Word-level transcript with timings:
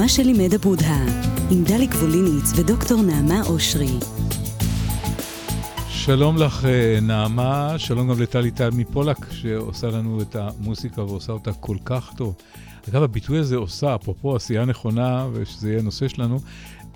מה 0.00 0.08
שלימד 0.08 0.54
הבודהה, 0.54 1.04
עם 1.50 1.64
דלי 1.64 1.86
גבוליניץ 1.86 2.52
ודוקטור 2.56 3.02
נעמה 3.02 3.42
אושרי. 3.46 3.98
שלום 5.88 6.36
לך, 6.36 6.64
אה, 6.64 6.98
נעמה, 7.02 7.78
שלום 7.78 8.08
גם 8.08 8.22
לטלי 8.22 8.50
טל 8.50 8.70
מפולק, 8.70 9.16
שעושה 9.32 9.86
לנו 9.86 10.22
את 10.22 10.36
המוסיקה 10.36 11.02
ועושה 11.02 11.32
אותה 11.32 11.52
כל 11.52 11.76
כך 11.84 12.12
טוב. 12.16 12.34
אגב, 12.88 13.02
הביטוי 13.02 13.38
הזה 13.38 13.56
עושה, 13.56 13.94
אפרופו 13.94 14.36
עשייה 14.36 14.64
נכונה, 14.64 15.26
ושזה 15.32 15.70
יהיה 15.70 15.82
נושא 15.82 16.08
שלנו, 16.08 16.38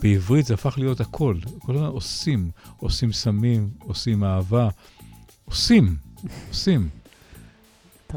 בעברית 0.03 0.47
זה 0.47 0.55
הפך 0.55 0.79
להיות 0.79 1.01
הכל. 1.01 1.37
כל 1.59 1.75
הזמן 1.75 1.87
עושים, 1.87 2.51
עושים 2.77 3.13
סמים, 3.13 3.69
עושים 3.79 4.25
אהבה, 4.25 4.69
עושים, 5.45 5.97
עושים. 6.49 6.89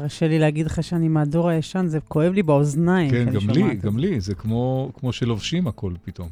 תרשה 0.00 0.28
לי 0.28 0.38
להגיד 0.38 0.66
לך 0.66 0.82
שאני 0.82 1.08
מהדור 1.08 1.48
הישן, 1.48 1.86
זה 1.86 2.00
כואב 2.00 2.32
לי 2.32 2.42
באוזניים. 2.42 3.10
כן, 3.10 3.30
גם 3.30 3.50
לי, 3.50 3.74
גם 3.74 3.98
לי, 3.98 4.20
זה 4.20 4.34
כמו, 4.34 4.92
כמו 4.94 5.12
שלובשים 5.12 5.66
הכל 5.66 5.92
פתאום. 6.04 6.28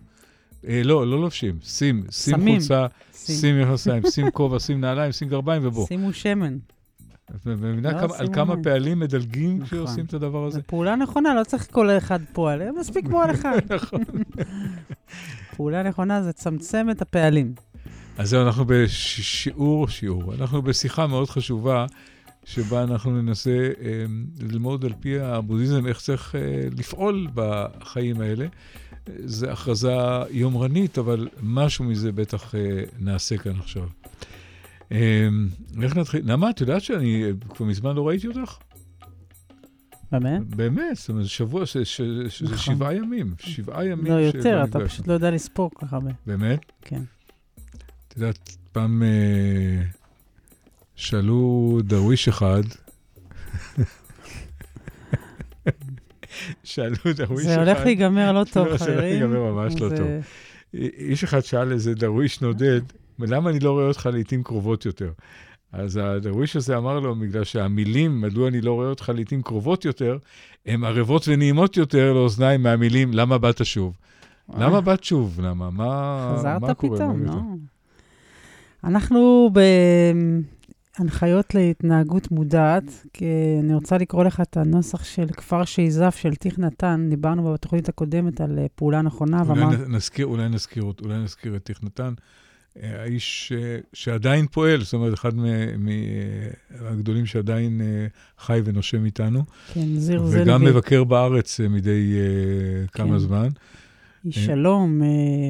אה, 0.69 0.83
לא, 0.85 1.07
לא 1.07 1.21
לובשים, 1.21 1.59
שים, 1.63 2.05
שים 2.11 2.37
חולצה, 2.49 2.87
שים 3.15 3.61
מכנסיים, 3.61 4.03
שים 4.11 4.31
כובע, 4.31 4.61
שים 4.61 4.81
נעליים, 4.81 5.13
שים 5.13 5.29
גרביים 5.29 5.67
ובוא. 5.67 5.87
שימו 5.87 6.13
שמן. 6.13 6.57
את 7.37 7.47
מבינה 7.47 7.93
לא, 7.93 8.17
על 8.19 8.35
כמה 8.35 8.55
פעלים 8.63 8.99
מדלגים 8.99 9.57
נכון. 9.57 9.67
כשעושים 9.67 10.05
את 10.05 10.15
הדבר 10.15 10.47
הזה? 10.47 10.59
זו 10.59 10.67
פעולה 10.67 10.97
נכונה, 10.97 11.35
לא 11.35 11.45
צריך 11.45 11.69
כל 11.71 11.91
אחד 11.91 12.21
פועל, 12.33 12.63
מספיק 12.81 13.09
פועל 13.11 13.31
אחד. 13.35 13.59
נכון. 13.71 14.01
פעולה 15.57 15.83
נכונה 15.83 16.23
זה 16.23 16.33
צמצם 16.33 16.87
את 16.91 17.03
הפעלים. 17.03 17.53
אז 18.19 18.29
זהו, 18.29 18.47
אנחנו 18.47 18.65
בשיעור, 18.69 19.89
שיעור, 19.89 20.35
אנחנו 20.35 20.63
בשיחה 20.63 21.07
מאוד 21.07 21.31
חשובה, 21.31 21.87
שבה 22.47 22.83
אנחנו 22.83 23.23
ננסה 23.23 23.71
אה, 23.81 24.05
ללמוד 24.41 24.85
על 24.85 24.93
פי 25.01 25.21
הבודהיזם 25.21 25.87
איך 25.87 26.01
צריך 26.01 26.35
אה, 26.35 26.69
לפעול 26.79 27.29
בחיים 27.35 28.21
האלה. 28.21 28.47
זו 29.25 29.51
הכרזה 29.51 29.93
יומרנית, 30.31 30.99
אבל 30.99 31.29
משהו 31.43 31.85
מזה 31.85 32.13
בטח 32.13 32.55
אה, 32.55 32.83
נעשה 32.99 33.37
כאן 33.37 33.59
עכשיו. 33.59 33.89
אה, 34.93 35.29
איך 35.83 35.97
נתחיל? 35.97 36.23
נעמה, 36.25 36.51
את 36.51 36.61
יודעת 36.61 36.83
שאני 36.83 37.25
כבר 37.49 37.67
מזמן 37.67 37.97
לא 37.97 38.09
ראיתי 38.09 38.29
אותך? 38.29 38.57
באמת? 40.13 40.47
באמת, 40.47 40.97
זאת 40.97 41.09
אומרת, 41.09 41.27
שבוע, 41.27 41.67
ש, 41.67 41.77
ש, 41.77 42.01
שזה 42.29 42.45
נכון. 42.45 42.59
שבעה 42.59 42.95
ימים, 42.95 43.35
שבעה 43.39 43.87
ימים. 43.87 44.07
לא, 44.07 44.13
יותר, 44.13 44.65
אתה 44.65 44.79
פשוט 44.81 45.07
לא 45.07 45.13
יודע 45.13 45.31
לספור 45.31 45.71
כל 45.75 45.87
כך 45.87 45.93
הרבה. 45.93 46.11
באמת? 46.27 46.61
כן. 46.83 47.03
את 48.09 48.17
יודעת, 48.17 48.57
פעם 48.73 49.03
אה, 49.03 49.83
שאלו 50.97 51.79
דרוויש 51.85 52.29
אחד, 52.29 52.63
שאלו 56.65 56.97
דרוויש 57.17 57.47
אחד... 57.47 57.55
זה 57.55 57.61
הולך 57.61 57.79
להיגמר 57.85 58.33
לא 58.33 58.45
טוב, 58.45 58.65
חברים. 58.65 58.79
זה 58.79 58.93
הולך 58.93 59.05
להיגמר 59.05 59.53
ממש 59.53 59.81
לא 59.81 59.89
טוב. 59.97 60.09
איש 60.75 61.25
אחד 61.25 61.41
שאל 61.41 61.73
איזה 61.73 61.95
דרוויש 61.95 62.41
נודד, 62.41 62.81
למה 63.19 63.51
אני 63.51 63.61
לא 63.61 63.71
רואה 63.73 63.85
אותך 63.85 64.09
לעיתים 64.13 64.43
קרובות 64.43 64.87
יותר? 64.87 65.13
אז 65.73 66.01
הדרוויש 66.03 66.57
הזה 66.57 66.77
אמר 66.77 67.01
לו, 67.01 67.15
בגלל 67.15 67.45
שהמילים, 67.45 68.21
מדוע 68.21 68.49
אני 68.49 68.61
לא 68.61 68.73
רואה 68.73 68.89
אותך 68.89 69.13
לעיתים 69.15 69.43
קרובות 69.43 69.85
יותר, 69.85 70.19
הן 70.67 70.85
ערבות 70.85 71.29
ונעימות 71.29 71.77
יותר 71.77 72.13
לאוזניים 72.13 72.63
מהמילים, 72.63 73.13
למה 73.13 73.39
באת 73.39 73.67
שוב? 73.67 73.97
למה 74.59 74.81
באת 74.81 75.05
שוב? 75.05 75.41
למה? 75.41 75.71
מה, 75.71 75.71
מה 75.71 76.35
קורה? 76.35 76.39
חזרת 76.39 76.79
פתאום, 76.79 77.25
לא? 77.25 77.41
אנחנו 78.85 79.51
בהנחיות 80.99 81.55
להתנהגות 81.55 82.31
מודעת, 82.31 83.07
כי 83.13 83.25
אני 83.61 83.75
רוצה 83.75 83.99
לקרוא 83.99 84.25
לך 84.25 84.41
את 84.41 84.57
הנוסח 84.57 85.05
של 85.05 85.27
כפר 85.27 85.65
שייזף 85.65 86.17
של 86.17 86.35
תיך 86.35 86.59
נתן, 86.59 87.07
דיברנו 87.11 87.53
בתוכנית 87.53 87.89
הקודמת 87.89 88.41
על 88.41 88.59
אה, 88.59 88.67
פעולה 88.75 89.03
נכונה. 89.03 89.43
אולי, 89.43 89.61
ואמר... 89.61 89.89
נזכיר, 89.89 90.27
אולי, 90.27 90.49
נזכיר, 90.49 90.85
אולי 91.05 91.19
נזכיר 91.19 91.57
את 91.57 91.65
תיך 91.65 91.85
נתן. 91.85 92.15
אה, 92.83 93.03
האיש 93.03 93.53
שעדיין 93.93 94.47
פועל, 94.47 94.83
זאת 94.83 94.95
אומרת, 94.95 95.15
אחד 95.15 95.33
מהגדולים 96.81 97.27
שעדיין 97.27 97.81
אה, 97.81 98.07
חי 98.39 98.61
ונושם 98.65 99.05
איתנו. 99.05 99.43
כן, 99.73 99.99
זיר 99.99 100.27
זלווי. 100.27 100.43
וגם 100.43 100.65
מבקר 100.65 101.05
בארץ 101.05 101.61
מדי 101.61 102.15
כמה 102.93 103.13
כן. 103.13 103.19
זמן. 103.19 103.49
איש 104.25 104.47
שלום, 104.47 105.03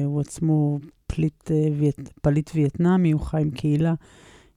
הוא 0.05 0.21
עצמו 0.21 0.79
פליט, 1.07 1.51
פליט 2.21 2.51
וייטנאמי, 2.55 3.11
הוא 3.11 3.21
חי 3.21 3.41
עם 3.41 3.51
קהילה 3.51 3.93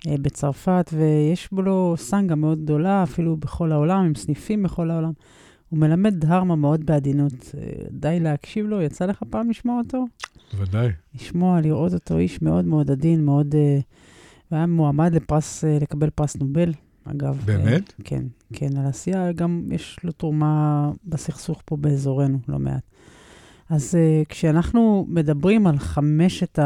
בצרפת, 0.09 0.91
ויש 0.93 1.49
בו 1.53 1.63
לו 1.63 1.95
סנגה 1.99 2.35
מאוד 2.35 2.63
גדולה, 2.63 3.03
אפילו 3.03 3.37
בכל 3.37 3.73
העולם, 3.73 4.05
עם 4.05 4.15
סניפים 4.15 4.63
בכל 4.63 4.91
העולם. 4.91 5.13
הוא 5.69 5.79
מלמד 5.79 6.15
דהרמה 6.15 6.57
מאוד 6.57 6.87
בעדינות. 6.87 7.55
די 7.91 8.21
להקשיב 8.21 8.67
לו, 8.67 8.83
יצא 8.83 9.07
לך 9.07 9.23
פעם 9.31 9.51
לשמוע 9.51 9.79
אותו? 9.79 10.05
ודאי. 10.59 10.89
לשמוע, 11.15 11.61
לראות 11.61 11.95
אותו 11.95 12.19
איש 12.19 12.43
מאוד 12.43 12.65
מאוד 12.65 12.91
עדין, 12.91 13.25
מאוד... 13.25 13.55
Uh, 13.55 13.83
והיה 14.51 14.67
מועמד 14.67 15.15
לפרס, 15.15 15.65
לקבל 15.65 16.11
פרס 16.11 16.37
נובל, 16.37 16.73
אגב. 17.05 17.43
באמת? 17.45 17.93
כן, 18.05 18.23
כן, 18.53 18.77
על 18.77 18.87
עשייה, 18.87 19.33
גם 19.33 19.63
יש 19.71 19.99
לו 20.05 20.13
תרומה 20.13 20.91
בסכסוך 21.05 21.63
פה 21.65 21.77
באזורנו, 21.77 22.39
לא 22.49 22.59
מעט. 22.59 22.83
אז 23.69 23.95
כשאנחנו 24.29 25.07
מדברים 25.09 25.67
על 25.67 25.79
חמשת 25.79 26.59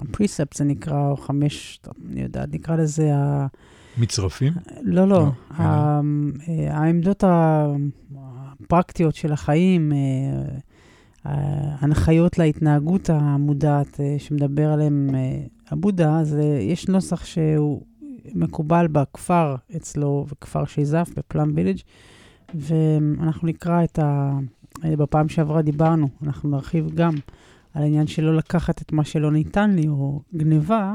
הפריספט, 0.00 0.56
זה 0.56 0.64
נקרא, 0.64 1.08
או 1.10 1.16
חמש, 1.16 1.80
אני 2.10 2.20
יודעת, 2.20 2.48
נקרא 2.52 2.76
לזה 2.76 3.14
ה... 3.14 3.46
מצרפים? 3.98 4.52
לא, 4.82 5.08
לא. 5.08 5.30
לא 5.58 5.64
העמדות 6.70 7.24
הפרקטיות 8.60 9.14
של 9.14 9.32
החיים, 9.32 9.92
ההנחיות 11.24 12.38
להתנהגות 12.38 13.10
המודעת 13.10 14.00
אה, 14.00 14.14
שמדבר 14.18 14.72
עליהם 14.72 15.10
אה, 15.14 15.42
הבודה, 15.68 16.18
אז 16.18 16.36
אה, 16.36 16.42
יש 16.44 16.88
נוסח 16.88 17.24
שהוא 17.24 17.82
מקובל 18.34 18.86
בכפר 18.86 19.54
אצלו, 19.76 20.26
בכפר 20.30 20.64
שייזף, 20.64 21.10
בפלאם 21.16 21.52
וילג', 21.54 21.78
ואנחנו 22.54 23.48
נקרא 23.48 23.84
את 23.84 23.98
ה... 23.98 24.38
בפעם 24.84 25.28
שעברה 25.28 25.62
דיברנו, 25.62 26.08
אנחנו 26.22 26.50
נרחיב 26.50 26.90
גם 26.94 27.14
על 27.74 27.82
העניין 27.82 28.06
שלא 28.06 28.36
לקחת 28.36 28.82
את 28.82 28.92
מה 28.92 29.04
שלא 29.04 29.32
ניתן 29.32 29.70
לי, 29.70 29.88
או 29.88 30.22
גניבה, 30.34 30.94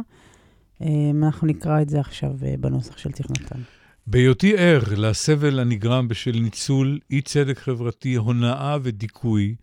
אנחנו 0.81 1.47
נקרא 1.47 1.81
את 1.81 1.90
זה 1.90 2.00
עכשיו 2.00 2.31
בנוסח 2.59 2.97
של 2.97 3.12
תכנתן. 3.12 3.59
בהיותי 4.08 4.58
ער 4.58 4.84
לסבל 4.97 5.59
הנגרם 5.59 6.08
בשל 6.08 6.31
ניצול, 6.31 7.00
אי 7.12 7.22
צדק 7.22 7.58
חברתי, 7.58 8.16
הונאה 8.16 8.78
ודיכוי, 8.84 9.56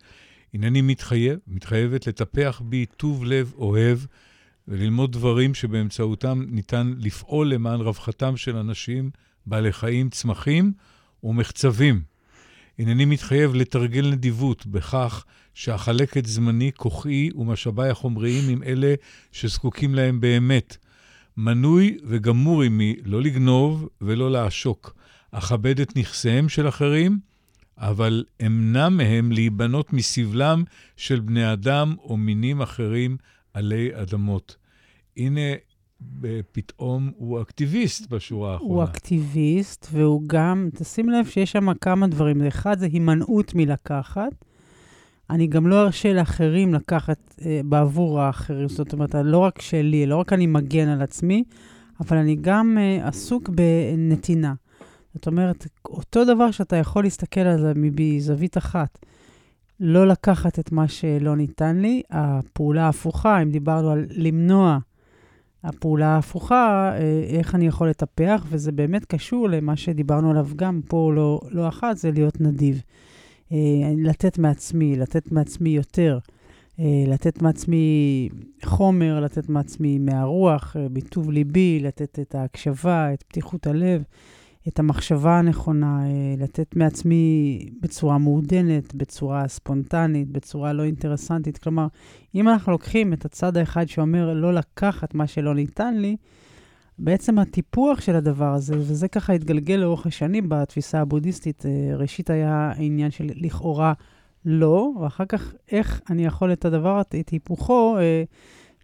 הנני 0.53 0.81
מתחייב, 0.81 1.39
מתחייבת 1.47 2.07
לטפח 2.07 2.61
בי 2.65 2.85
טוב 2.85 3.25
לב 3.25 3.53
אוהב 3.57 3.97
וללמוד 4.67 5.11
דברים 5.11 5.53
שבאמצעותם 5.53 6.43
ניתן 6.47 6.93
לפעול 6.97 7.53
למען 7.53 7.81
רווחתם 7.81 8.37
של 8.37 8.57
אנשים, 8.57 9.09
בעלי 9.45 9.73
חיים, 9.73 10.09
צמחים 10.09 10.73
ומחצבים. 11.23 12.12
הנני 12.79 13.05
מתחייב 13.05 13.55
לתרגל 13.55 14.11
נדיבות 14.11 14.65
בכך 14.65 15.25
שאחלק 15.53 16.17
את 16.17 16.25
זמני, 16.25 16.71
כוחי 16.75 17.29
ומשאביי 17.35 17.89
החומריים 17.89 18.49
עם 18.49 18.63
אלה 18.63 18.93
שזקוקים 19.31 19.95
להם 19.95 20.21
באמת. 20.21 20.77
מנוי 21.37 21.97
וגמור 22.03 22.63
עמי 22.63 22.95
לא 23.05 23.21
לגנוב 23.21 23.89
ולא 24.01 24.31
לעשוק. 24.31 24.95
אכבד 25.31 25.79
את 25.79 25.97
נכסיהם 25.97 26.49
של 26.49 26.67
אחרים, 26.67 27.19
אבל 27.77 28.23
אמנע 28.45 28.89
מהם 28.89 29.31
להיבנות 29.31 29.93
מסבלם 29.93 30.63
של 30.97 31.19
בני 31.19 31.53
אדם 31.53 31.95
או 31.99 32.17
מינים 32.17 32.61
אחרים 32.61 33.17
עלי 33.53 33.89
אדמות. 33.93 34.55
הנה, 35.17 35.41
פתאום 36.51 37.11
הוא 37.17 37.41
אקטיביסט 37.41 38.09
בשורה 38.09 38.53
האחרונה. 38.53 38.73
הוא 38.73 38.83
אקטיביסט, 38.83 39.87
והוא 39.91 40.21
גם, 40.27 40.69
תשים 40.75 41.09
לב 41.09 41.25
שיש 41.25 41.51
שם 41.51 41.73
כמה 41.73 42.07
דברים. 42.07 42.41
אחד 42.41 42.79
זה 42.79 42.85
הימנעות 42.85 43.55
מלקחת. 43.55 44.45
אני 45.29 45.47
גם 45.47 45.67
לא 45.67 45.81
ארשה 45.81 46.13
לאחרים 46.13 46.73
לקחת 46.73 47.35
אה, 47.45 47.61
בעבור 47.65 48.21
האחרים. 48.21 48.69
זאת 48.69 48.93
אומרת, 48.93 49.15
לא 49.15 49.37
רק 49.37 49.61
שלי, 49.61 50.05
לא 50.05 50.15
רק 50.15 50.33
אני 50.33 50.47
מגן 50.47 50.87
על 50.87 51.01
עצמי, 51.01 51.43
אבל 51.99 52.17
אני 52.17 52.35
גם 52.41 52.77
אה, 52.77 53.07
עסוק 53.07 53.49
בנתינה. 53.49 54.53
זאת 55.13 55.27
אומרת, 55.27 55.67
אותו 55.85 56.25
דבר 56.25 56.51
שאתה 56.51 56.75
יכול 56.75 57.03
להסתכל 57.03 57.39
על 57.39 57.61
זה 57.61 57.73
מזווית 57.75 58.57
אחת, 58.57 58.99
לא 59.79 60.07
לקחת 60.07 60.59
את 60.59 60.71
מה 60.71 60.87
שלא 60.87 61.35
ניתן 61.35 61.77
לי, 61.77 62.01
הפעולה 62.09 62.85
ההפוכה, 62.85 63.41
אם 63.41 63.51
דיברנו 63.51 63.89
על 63.89 64.05
למנוע, 64.09 64.77
הפעולה 65.63 66.07
ההפוכה, 66.07 66.91
אה, 66.95 67.23
איך 67.37 67.55
אני 67.55 67.67
יכול 67.67 67.89
לטפח, 67.89 68.45
וזה 68.49 68.71
באמת 68.71 69.05
קשור 69.05 69.49
למה 69.49 69.75
שדיברנו 69.75 70.31
עליו 70.31 70.47
גם 70.55 70.81
פה 70.87 71.11
לא, 71.15 71.41
לא 71.51 71.67
אחת, 71.67 71.97
זה 71.97 72.11
להיות 72.11 72.41
נדיב. 72.41 72.81
אה, 73.51 73.57
לתת 73.97 74.37
מעצמי, 74.37 74.95
לתת 74.95 75.31
מעצמי 75.31 75.69
יותר, 75.69 76.19
אה, 76.79 77.03
לתת 77.07 77.41
מעצמי 77.41 78.29
חומר, 78.65 79.19
לתת 79.19 79.49
מעצמי 79.49 79.99
מהרוח, 79.99 80.75
בטוב 80.93 81.31
ליבי, 81.31 81.79
לתת 81.79 82.19
את 82.19 82.35
ההקשבה, 82.35 83.13
את 83.13 83.23
פתיחות 83.23 83.67
הלב. 83.67 84.03
את 84.67 84.79
המחשבה 84.79 85.39
הנכונה, 85.39 85.99
אה, 86.05 86.35
לתת 86.37 86.75
מעצמי 86.75 87.59
בצורה 87.81 88.17
מעודנת, 88.17 88.95
בצורה 88.95 89.47
ספונטנית, 89.47 90.29
בצורה 90.31 90.73
לא 90.73 90.83
אינטרסנטית. 90.83 91.57
כלומר, 91.57 91.87
אם 92.35 92.49
אנחנו 92.49 92.71
לוקחים 92.71 93.13
את 93.13 93.25
הצד 93.25 93.57
האחד 93.57 93.87
שאומר 93.87 94.33
לא 94.33 94.53
לקחת 94.53 95.13
מה 95.13 95.27
שלא 95.27 95.55
ניתן 95.55 95.95
לי, 95.95 96.15
בעצם 96.99 97.39
הטיפוח 97.39 98.01
של 98.01 98.15
הדבר 98.15 98.53
הזה, 98.53 98.77
וזה 98.77 99.07
ככה 99.07 99.33
התגלגל 99.33 99.75
לאורך 99.75 100.05
השנים 100.05 100.49
בתפיסה 100.49 101.01
הבודהיסטית, 101.01 101.65
אה, 101.65 101.95
ראשית 101.95 102.29
היה 102.29 102.71
העניין 102.75 103.11
של 103.11 103.29
לכאורה 103.35 103.93
לא, 104.45 104.91
ואחר 105.01 105.25
כך 105.25 105.53
איך 105.71 106.01
אני 106.09 106.25
יכול 106.25 106.53
את 106.53 106.65
הדבר, 106.65 107.01
את 107.01 107.29
היפוכו, 107.29 107.97
אה, 107.97 108.23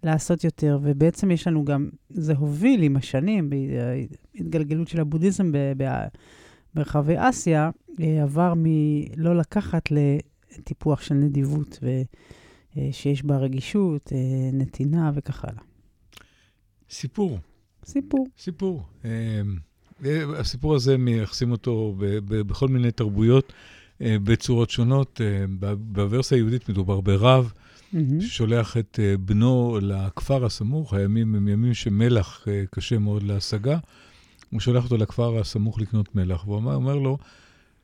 לעשות 0.04 0.44
יותר. 0.44 0.80
ובעצם 0.82 1.32
יש 1.32 1.48
לנו 1.48 1.66
גם, 1.66 1.90
זה 2.10 2.34
הוביל 2.34 2.84
עם 2.84 2.96
השנים, 2.96 3.50
בהתגלגלות 3.50 4.88
של 4.88 5.02
הבודהיזם 5.02 5.52
ברחבי 6.74 7.16
אסיה, 7.18 7.70
אה, 8.02 8.24
עבר 8.24 8.54
מלא 8.58 9.36
לקחת 9.36 9.90
לטיפוח 9.92 11.02
של 11.02 11.16
נדיבות, 11.16 11.80
ושיש 12.76 13.24
בה 13.24 13.38
רגישות, 13.38 14.12
נתינה 14.54 15.12
וכך 15.16 15.46
הלאה. 15.46 15.62
סיפור. 16.90 17.40
סיפור. 17.86 18.28
סיפור. 18.38 18.84
אה, 19.06 20.24
הסיפור 20.38 20.76
הזה, 20.76 20.98
מייחסים 20.98 21.52
אותו 21.52 21.96
בכל 22.28 22.68
מיני 22.68 22.92
תרבויות, 22.92 23.54
אה, 24.02 24.18
בצורות 24.24 24.70
שונות. 24.70 25.22
אה, 25.22 25.46
בוורסיה 25.80 26.38
היהודית 26.38 26.70
מדובר 26.70 27.02
ברב. 27.02 27.54
ששולח 28.20 28.78
את 28.78 29.00
בנו 29.20 29.80
לכפר 29.82 30.46
הסמוך, 30.46 30.94
הימים 30.94 31.36
הם 31.36 31.48
ימים 31.48 31.74
שמלח 31.74 32.48
קשה 32.72 33.00
מאוד 33.00 33.24
להשגה. 33.24 33.78
הוא 34.50 34.60
שולח 34.60 34.84
אותו 34.84 34.98
לכפר 34.98 35.40
הסמוך 35.40 35.80
לקנות 35.80 36.16
מלח, 36.16 36.44
והוא 36.46 36.56
אומר, 36.56 36.76
אומר 36.76 36.96
לו, 36.96 37.18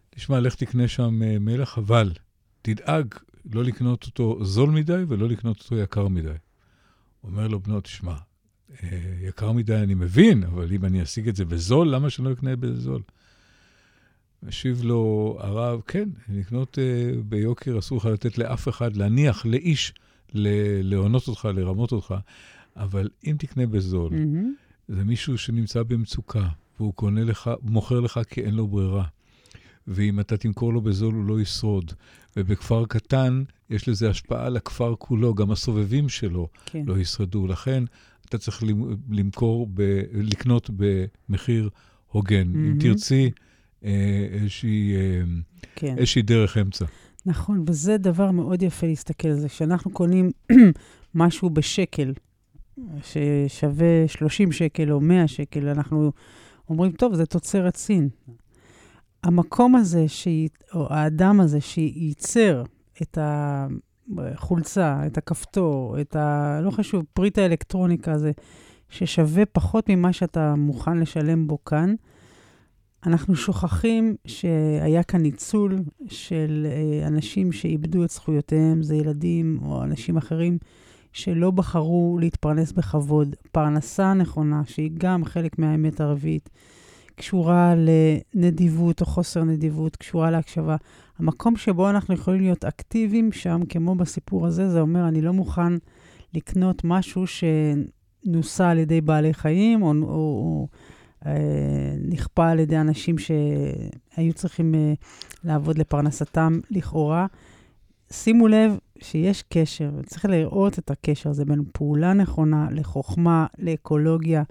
תשמע, 0.09 0.39
לך 0.39 0.55
תקנה 0.55 0.87
שם 0.87 1.21
מלח, 1.39 1.77
אבל 1.77 2.11
תדאג 2.61 3.15
לא 3.53 3.63
לקנות 3.63 4.03
אותו 4.05 4.45
זול 4.45 4.69
מדי 4.69 5.03
ולא 5.07 5.29
לקנות 5.29 5.59
אותו 5.59 5.77
יקר 5.77 6.07
מדי. 6.07 6.29
הוא 7.21 7.31
אומר 7.31 7.47
לו, 7.47 7.59
בנו, 7.59 7.81
תשמע, 7.81 8.15
אה, 8.83 8.99
יקר 9.21 9.51
מדי 9.51 9.75
אני 9.75 9.93
מבין, 9.93 10.43
אבל 10.43 10.73
אם 10.73 10.85
אני 10.85 11.03
אשיג 11.03 11.27
את 11.27 11.35
זה 11.35 11.45
בזול, 11.45 11.87
למה 11.87 12.09
שלא 12.09 12.31
אקנה 12.31 12.55
בזול? 12.55 13.01
משיב 14.47 14.83
לו 14.83 15.35
הרב, 15.39 15.81
כן, 15.87 16.09
לקנות 16.29 16.77
uh, 16.77 17.17
ביוקר 17.25 17.79
אסור 17.79 17.97
לך 17.97 18.05
לתת 18.05 18.37
לאף 18.37 18.67
אחד, 18.67 18.97
להניח 18.97 19.45
לאיש 19.45 19.93
להונות 20.83 21.27
אותך, 21.27 21.49
לרמות 21.53 21.91
אותך, 21.91 22.15
אבל 22.75 23.09
אם 23.27 23.35
תקנה 23.39 23.65
בזול, 23.65 24.11
mm-hmm. 24.11 24.93
זה 24.93 25.03
מישהו 25.03 25.37
שנמצא 25.37 25.83
במצוקה, 25.83 26.47
והוא 26.79 26.93
קונה 26.93 27.23
לך, 27.23 27.49
מוכר 27.61 27.99
לך 27.99 28.19
כי 28.29 28.41
אין 28.41 28.55
לו 28.55 28.67
ברירה. 28.67 29.03
ואם 29.87 30.19
אתה 30.19 30.37
תמכור 30.37 30.73
לו 30.73 30.81
בזול, 30.81 31.13
הוא 31.13 31.25
לא 31.25 31.41
ישרוד. 31.41 31.93
ובכפר 32.37 32.85
קטן, 32.85 33.43
יש 33.69 33.89
לזה 33.89 34.09
השפעה 34.09 34.45
על 34.45 34.57
הכפר 34.57 34.95
כולו, 34.99 35.33
גם 35.33 35.51
הסובבים 35.51 36.09
שלו 36.09 36.47
כן. 36.65 36.83
לא 36.87 36.97
ישרדו. 36.97 37.47
לכן, 37.47 37.83
אתה 38.25 38.37
צריך 38.37 38.63
למכור, 39.09 39.67
ב, 39.73 40.01
לקנות 40.13 40.69
במחיר 40.77 41.69
הוגן. 42.11 42.53
Mm-hmm. 42.53 42.57
אם 42.57 42.77
תרצי, 42.79 43.31
איזושהי, 43.83 44.95
אה, 44.95 45.21
כן. 45.75 45.97
איזושהי 45.97 46.21
דרך 46.21 46.57
אמצע. 46.57 46.85
נכון, 47.25 47.65
וזה 47.67 47.97
דבר 47.97 48.31
מאוד 48.31 48.63
יפה 48.63 48.87
להסתכל 48.87 49.27
על 49.27 49.39
זה. 49.39 49.49
כשאנחנו 49.49 49.91
קונים 49.91 50.31
משהו 51.15 51.49
בשקל, 51.49 52.13
ששווה 53.03 54.07
30 54.07 54.51
שקל 54.51 54.91
או 54.91 55.01
100 55.01 55.27
שקל, 55.27 55.67
אנחנו 55.67 56.11
אומרים, 56.69 56.91
טוב, 56.91 57.15
זה 57.15 57.25
תוצרת 57.25 57.75
סין. 57.75 58.09
המקום 59.23 59.75
הזה, 59.75 60.07
שי, 60.07 60.47
או 60.73 60.93
האדם 60.93 61.39
הזה 61.41 61.61
שייצר 61.61 62.63
את 63.01 63.17
ה... 63.17 63.67
חולצה, 64.35 64.99
את 65.07 65.17
הכפתור, 65.17 66.01
את 66.01 66.15
ה... 66.15 66.59
לא 66.63 66.71
חשוב, 66.71 67.03
פריט 67.13 67.37
האלקטרוניקה 67.37 68.11
הזה, 68.11 68.31
ששווה 68.89 69.45
פחות 69.45 69.89
ממה 69.89 70.13
שאתה 70.13 70.55
מוכן 70.55 70.97
לשלם 70.97 71.47
בו 71.47 71.63
כאן, 71.63 71.95
אנחנו 73.05 73.35
שוכחים 73.35 74.15
שהיה 74.27 75.03
כאן 75.03 75.21
ניצול 75.21 75.79
של 76.07 76.67
אה, 76.69 77.07
אנשים 77.07 77.51
שאיבדו 77.51 78.03
את 78.03 78.09
זכויותיהם, 78.09 78.83
זה 78.83 78.95
ילדים 78.95 79.59
או 79.65 79.83
אנשים 79.83 80.17
אחרים 80.17 80.57
שלא 81.13 81.51
בחרו 81.51 82.17
להתפרנס 82.19 82.71
בכבוד. 82.71 83.35
פרנסה 83.51 84.13
נכונה, 84.13 84.61
שהיא 84.65 84.91
גם 84.97 85.25
חלק 85.25 85.59
מהאמת 85.59 86.01
הרביעית, 86.01 86.49
קשורה 87.15 87.73
לנדיבות 87.75 89.01
או 89.01 89.05
חוסר 89.05 89.43
נדיבות, 89.43 89.95
קשורה 89.95 90.31
להקשבה. 90.31 90.75
המקום 91.19 91.55
שבו 91.55 91.89
אנחנו 91.89 92.13
יכולים 92.13 92.41
להיות 92.41 92.65
אקטיביים 92.65 93.31
שם, 93.31 93.61
כמו 93.69 93.95
בסיפור 93.95 94.47
הזה, 94.47 94.69
זה 94.69 94.81
אומר, 94.81 95.07
אני 95.07 95.21
לא 95.21 95.33
מוכן 95.33 95.73
לקנות 96.33 96.81
משהו 96.83 97.23
שנוסה 97.27 98.69
על 98.69 98.77
ידי 98.77 99.01
בעלי 99.01 99.33
חיים, 99.33 99.81
או, 99.81 99.87
או, 99.87 100.07
או 100.07 100.67
נכפה 102.07 102.49
על 102.49 102.59
ידי 102.59 102.77
אנשים 102.77 103.15
שהיו 103.17 104.33
צריכים 104.33 104.75
אה, 104.75 104.93
לעבוד 105.43 105.77
לפרנסתם 105.77 106.59
לכאורה. 106.71 107.25
שימו 108.11 108.47
לב 108.47 108.77
שיש 109.01 109.43
קשר, 109.49 109.91
צריך 110.05 110.25
לראות 110.25 110.79
את 110.79 110.91
הקשר 110.91 111.29
הזה 111.29 111.45
בין 111.45 111.63
פעולה 111.73 112.13
נכונה 112.13 112.67
לחוכמה, 112.71 113.45
לאקולוגיה. 113.59 114.43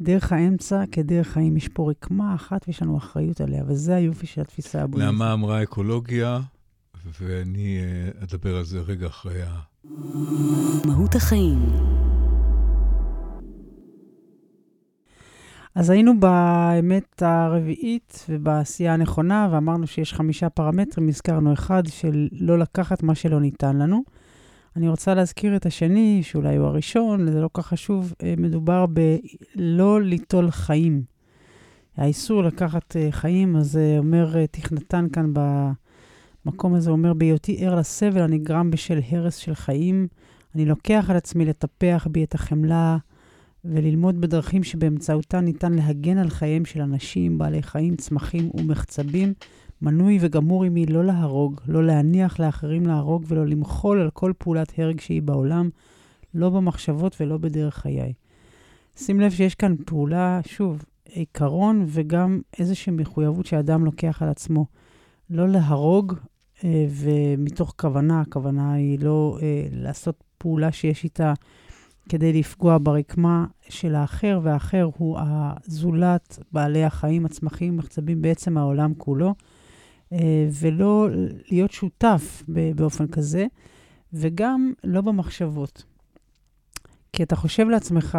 דרך 0.00 0.32
האמצע 0.32 0.84
כדרך 0.92 1.28
חיים. 1.28 1.56
יש 1.56 1.68
פה 1.68 1.90
רקמה 1.90 2.34
אחת 2.34 2.64
ויש 2.66 2.82
לנו 2.82 2.96
אחריות 2.98 3.40
עליה, 3.40 3.64
וזה 3.66 3.94
היופי 3.94 4.26
של 4.26 4.40
התפיסה 4.40 4.82
הבריאותית. 4.82 5.12
נעמה 5.12 5.32
אמרה 5.32 5.62
אקולוגיה, 5.62 6.40
ואני 7.20 7.78
אה, 7.78 8.22
אדבר 8.22 8.56
על 8.56 8.64
זה 8.64 8.80
רגע 8.80 9.06
אחרי 9.06 9.42
ה... 9.42 9.58
מהות 10.86 11.14
החיים. 11.14 11.58
אז 15.74 15.90
היינו 15.90 16.20
באמת 16.20 17.22
הרביעית 17.22 18.26
ובעשייה 18.28 18.94
הנכונה, 18.94 19.48
ואמרנו 19.50 19.86
שיש 19.86 20.14
חמישה 20.14 20.48
פרמטרים, 20.48 21.08
הזכרנו 21.08 21.52
אחד 21.52 21.82
של 21.86 22.28
לא 22.32 22.58
לקחת 22.58 23.02
מה 23.02 23.14
שלא 23.14 23.40
ניתן 23.40 23.76
לנו. 23.76 24.02
אני 24.76 24.88
רוצה 24.88 25.14
להזכיר 25.14 25.56
את 25.56 25.66
השני, 25.66 26.20
שאולי 26.22 26.56
הוא 26.56 26.66
הראשון, 26.66 27.32
זה 27.32 27.40
לא 27.40 27.50
כך 27.54 27.66
חשוב, 27.66 28.14
אה, 28.22 28.34
מדובר 28.36 28.86
בלא 28.86 30.02
ליטול 30.02 30.50
חיים. 30.50 31.02
האיסור 31.96 32.42
לקחת 32.42 32.96
אה, 32.96 33.08
חיים, 33.10 33.56
אז 33.56 33.72
זה 33.72 33.94
אומר 33.98 34.36
אה, 34.36 34.46
תכנתן 34.46 35.06
כאן 35.12 35.32
במקום 36.44 36.74
הזה, 36.74 36.90
אומר 36.90 37.14
בהיותי 37.14 37.66
ער 37.66 37.74
לסבל 37.74 38.22
הנגרם 38.22 38.70
בשל 38.70 39.00
הרס 39.10 39.36
של 39.36 39.54
חיים, 39.54 40.06
אני 40.54 40.64
לוקח 40.64 41.06
על 41.08 41.16
עצמי 41.16 41.44
לטפח 41.44 42.06
בי 42.10 42.24
את 42.24 42.34
החמלה 42.34 42.96
וללמוד 43.64 44.20
בדרכים 44.20 44.64
שבאמצעותן 44.64 45.44
ניתן 45.44 45.72
להגן 45.72 46.18
על 46.18 46.30
חייהם 46.30 46.64
של 46.64 46.80
אנשים, 46.80 47.38
בעלי 47.38 47.62
חיים, 47.62 47.96
צמחים 47.96 48.50
ומחצבים. 48.54 49.32
מנוי 49.82 50.18
וגמור 50.20 50.64
עמי 50.64 50.86
לא 50.86 51.04
להרוג, 51.04 51.60
לא 51.68 51.84
להניח 51.84 52.40
לאחרים 52.40 52.86
להרוג 52.86 53.24
ולא 53.28 53.46
למחול 53.46 54.00
על 54.00 54.10
כל 54.10 54.32
פעולת 54.38 54.72
הרג 54.78 55.00
שהיא 55.00 55.22
בעולם, 55.22 55.68
לא 56.34 56.50
במחשבות 56.50 57.16
ולא 57.20 57.38
בדרך 57.38 57.74
חיי. 57.74 58.12
שים 58.96 59.20
לב 59.20 59.30
שיש 59.30 59.54
כאן 59.54 59.74
פעולה, 59.86 60.40
שוב, 60.46 60.84
עיקרון 61.08 61.84
וגם 61.86 62.40
איזושהי 62.58 62.92
מחויבות 62.92 63.46
שאדם 63.46 63.84
לוקח 63.84 64.22
על 64.22 64.28
עצמו. 64.28 64.66
לא 65.30 65.48
להרוג, 65.48 66.12
אה, 66.64 66.86
ומתוך 66.90 67.74
כוונה, 67.76 68.20
הכוונה 68.20 68.72
היא 68.72 68.98
לא 69.00 69.38
אה, 69.42 69.66
לעשות 69.72 70.24
פעולה 70.38 70.72
שיש 70.72 71.04
איתה 71.04 71.32
כדי 72.08 72.32
לפגוע 72.32 72.78
ברקמה 72.82 73.46
של 73.68 73.94
האחר, 73.94 74.40
והאחר 74.42 74.88
הוא 74.96 75.18
הזולת, 75.20 76.38
בעלי 76.52 76.84
החיים, 76.84 77.26
הצמחים, 77.26 77.76
מחצבים, 77.76 78.22
בעצם 78.22 78.58
העולם 78.58 78.94
כולו. 78.94 79.34
אה, 80.12 80.48
ולא 80.60 81.08
להיות 81.50 81.70
שותף 81.70 82.42
באופן 82.76 83.06
כזה, 83.06 83.46
וגם 84.12 84.72
לא 84.84 85.00
במחשבות. 85.00 85.84
כי 87.12 87.22
אתה 87.22 87.36
חושב 87.36 87.68
לעצמך, 87.68 88.18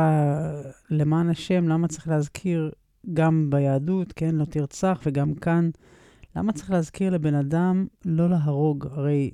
למען 0.90 1.30
השם, 1.30 1.68
למה 1.68 1.88
צריך 1.88 2.08
להזכיר 2.08 2.72
גם 3.14 3.48
ביהדות, 3.50 4.14
כן, 4.14 4.36
לא 4.36 4.46
תרצח, 4.46 5.02
וגם 5.06 5.36
כאן, 5.36 5.70
למה 6.36 6.54
צריך 6.54 6.72
להזכיר 6.72 7.14
לבן 7.14 7.36
אדם 7.36 7.88
לא 8.06 8.30
להרוג? 8.30 8.88
הרי 8.92 9.32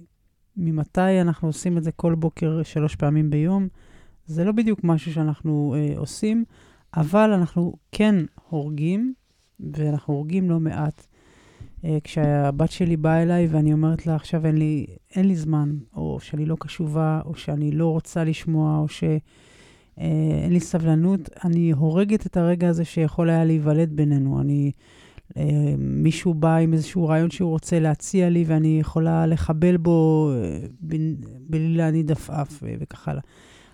ממתי 0.57 1.21
אנחנו 1.21 1.47
עושים 1.47 1.77
את 1.77 1.83
זה 1.83 1.91
כל 1.91 2.15
בוקר 2.15 2.63
שלוש 2.63 2.95
פעמים 2.95 3.29
ביום? 3.29 3.67
זה 4.31 4.43
לא 4.43 4.51
בדיוק 4.51 4.79
משהו 4.83 5.13
שאנחנו 5.13 5.75
אה, 5.77 5.93
עושים, 5.97 6.43
אבל 6.95 7.33
אנחנו 7.33 7.73
כן 7.91 8.15
הורגים, 8.49 9.13
ואנחנו 9.73 10.13
הורגים 10.13 10.49
לא 10.49 10.59
מעט. 10.59 11.05
אה, 11.85 11.97
כשהבת 12.03 12.71
שלי 12.71 12.97
באה 12.97 13.23
אליי 13.23 13.47
ואני 13.47 13.73
אומרת 13.73 14.07
לה, 14.07 14.15
עכשיו 14.15 14.45
אין 14.45 14.57
לי, 14.57 14.85
אין 15.15 15.27
לי 15.27 15.35
זמן, 15.35 15.77
או 15.95 16.19
שאני 16.21 16.45
לא 16.45 16.55
קשובה, 16.59 17.21
או 17.25 17.35
שאני 17.35 17.71
לא 17.71 17.87
רוצה 17.87 18.23
לשמוע, 18.23 18.77
או 18.77 18.87
שאין 18.87 19.19
אה, 19.99 20.47
לי 20.49 20.59
סבלנות, 20.59 21.29
אני 21.45 21.71
הורגת 21.71 22.25
את 22.25 22.37
הרגע 22.37 22.69
הזה 22.69 22.85
שיכול 22.85 23.29
היה 23.29 23.45
להיוולד 23.45 23.93
בינינו. 23.95 24.41
אני 24.41 24.71
אה, 25.37 25.75
מישהו 25.77 26.33
בא 26.33 26.55
עם 26.55 26.73
איזשהו 26.73 27.07
רעיון 27.07 27.31
שהוא 27.31 27.49
רוצה 27.49 27.79
להציע 27.79 28.29
לי 28.29 28.43
ואני 28.47 28.79
יכולה 28.79 29.25
לחבל 29.25 29.77
בו 29.77 30.31
אה, 30.33 30.59
בלי 31.49 31.75
להניד 31.75 32.11
עפעף 32.11 32.63
וכך 32.79 33.07
הלאה. 33.07 33.21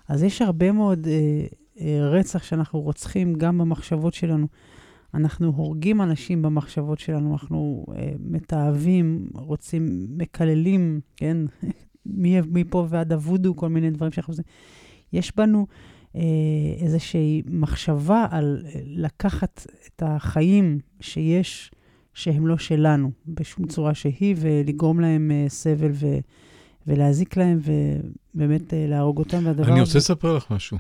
אז 0.08 0.24
יש 0.24 0.42
הרבה 0.42 0.72
מאוד 0.72 1.08
אה, 1.08 1.46
אה, 1.80 2.10
רצח 2.10 2.44
שאנחנו 2.44 2.82
רוצחים 2.82 3.34
גם 3.34 3.58
במחשבות 3.58 4.14
שלנו. 4.14 4.48
אנחנו 5.14 5.48
הורגים 5.48 6.02
אנשים 6.02 6.42
במחשבות 6.42 7.00
שלנו, 7.00 7.34
אנחנו 7.34 7.86
אה, 7.96 8.12
מתעבים, 8.20 9.30
רוצים, 9.34 10.08
מקללים, 10.10 11.00
כן? 11.16 11.38
מפה 12.54 12.86
ועד 12.90 13.14
הוודו, 13.14 13.56
כל 13.56 13.70
מיני 13.70 13.92
דברים 13.92 14.12
שאנחנו 14.12 14.32
עושים. 14.32 14.46
יש 15.14 15.36
בנו 15.36 15.68
אה, 16.16 16.22
איזושהי 16.80 17.42
מחשבה 17.46 18.28
על 18.32 18.64
אה, 18.66 18.82
לקחת 18.86 19.68
את 19.88 20.04
החיים 20.06 20.80
שיש, 21.00 21.72
שהם 22.14 22.48
לא 22.48 22.58
שלנו, 22.58 23.12
בשום 23.28 23.68
צורה 23.68 23.94
שהיא, 23.94 24.36
ולגרום 24.38 25.00
להם 25.00 25.32
אה, 25.32 25.46
סבל 25.48 25.92
ו, 25.92 26.08
ולהזיק 26.88 27.38
להם, 27.38 27.60
ובאמת 27.64 28.74
אה, 28.74 28.86
להרוג 28.88 29.18
אותם. 29.18 29.46
והדבר 29.46 29.72
אני 29.72 29.82
רוצה 29.82 29.98
לספר 29.98 30.38
לך 30.38 30.52
משהו. 30.52 30.78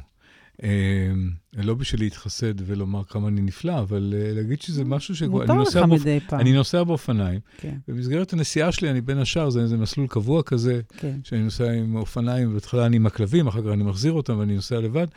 אמ, 0.63 1.29
לא 1.53 1.73
בשביל 1.73 2.01
להתחסד 2.01 2.53
ולומר 2.65 3.03
כמה 3.03 3.27
אני 3.27 3.41
נפלא, 3.41 3.79
אבל 3.79 4.13
אה, 4.17 4.33
להגיד 4.33 4.61
שזה 4.61 4.85
משהו 4.85 5.15
ש... 5.15 5.23
מותר 5.23 5.61
לך 5.61 5.77
מדי 5.77 6.19
פעם. 6.27 6.39
אני 6.39 6.53
נוסע 6.53 6.83
באופניים. 6.83 7.39
כן. 7.57 7.77
במסגרת 7.87 8.33
הנסיעה 8.33 8.71
שלי, 8.71 8.89
אני 8.89 9.01
בין 9.01 9.17
השאר, 9.17 9.49
זה 9.49 9.61
איזה 9.61 9.77
מסלול 9.77 10.07
קבוע 10.07 10.43
כזה, 10.43 10.81
כן. 10.97 11.19
שאני 11.23 11.43
נוסע 11.43 11.71
עם 11.71 11.95
אופניים, 11.95 12.53
בהתחלה 12.53 12.85
אני 12.85 12.95
עם 12.95 13.05
הכלבים, 13.05 13.47
אחר 13.47 13.61
כך 13.61 13.67
אני 13.73 13.83
מחזיר 13.83 14.11
אותם 14.11 14.37
ואני 14.37 14.55
נוסע 14.55 14.79
לבד. 14.79 15.07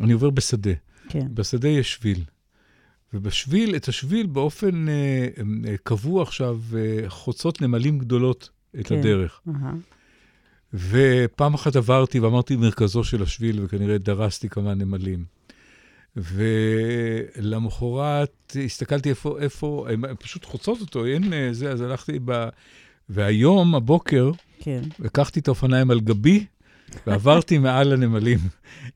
אני 0.00 0.12
עובר 0.12 0.30
בשדה. 0.30 0.72
כן. 1.08 1.26
בשדה 1.34 1.68
יש 1.68 1.92
שביל. 1.92 2.24
ובשביל, 3.14 3.76
את 3.76 3.88
השביל 3.88 4.26
באופן 4.26 4.88
אה, 4.88 5.26
אה, 5.68 5.74
קבוע 5.82 6.22
עכשיו, 6.22 6.60
אה, 6.76 7.04
חוצות 7.08 7.62
נמלים 7.62 7.98
גדולות 7.98 8.50
את. 8.80 8.90
הדרך. 8.90 9.40
ופעם 10.74 11.54
אחת 11.54 11.76
עברתי 11.76 12.20
ואמרתי 12.20 12.56
מרכזו 12.56 13.04
של 13.04 13.22
השביל, 13.22 13.64
וכנראה 13.64 13.98
דרסתי 13.98 14.48
כמה 14.48 14.74
נמלים. 14.74 15.24
ולמחרת 17.36 18.56
הסתכלתי 18.64 19.10
איפה, 19.10 19.38
איפה, 19.40 19.86
הם 19.92 20.04
פשוט 20.18 20.44
חוצות 20.44 20.80
אותו, 20.80 21.06
אין 21.06 21.32
אה, 21.32 21.48
זה, 21.52 21.70
אז 21.70 21.80
הלכתי 21.80 22.18
ב... 22.24 22.48
והיום, 23.08 23.74
הבוקר, 23.74 24.30
כן. 24.60 24.80
לקחתי 24.98 25.40
את 25.40 25.48
האופניים 25.48 25.90
על 25.90 26.00
גבי, 26.00 26.46
ועברתי 27.06 27.58
מעל 27.58 27.92
הנמלים. 27.92 28.38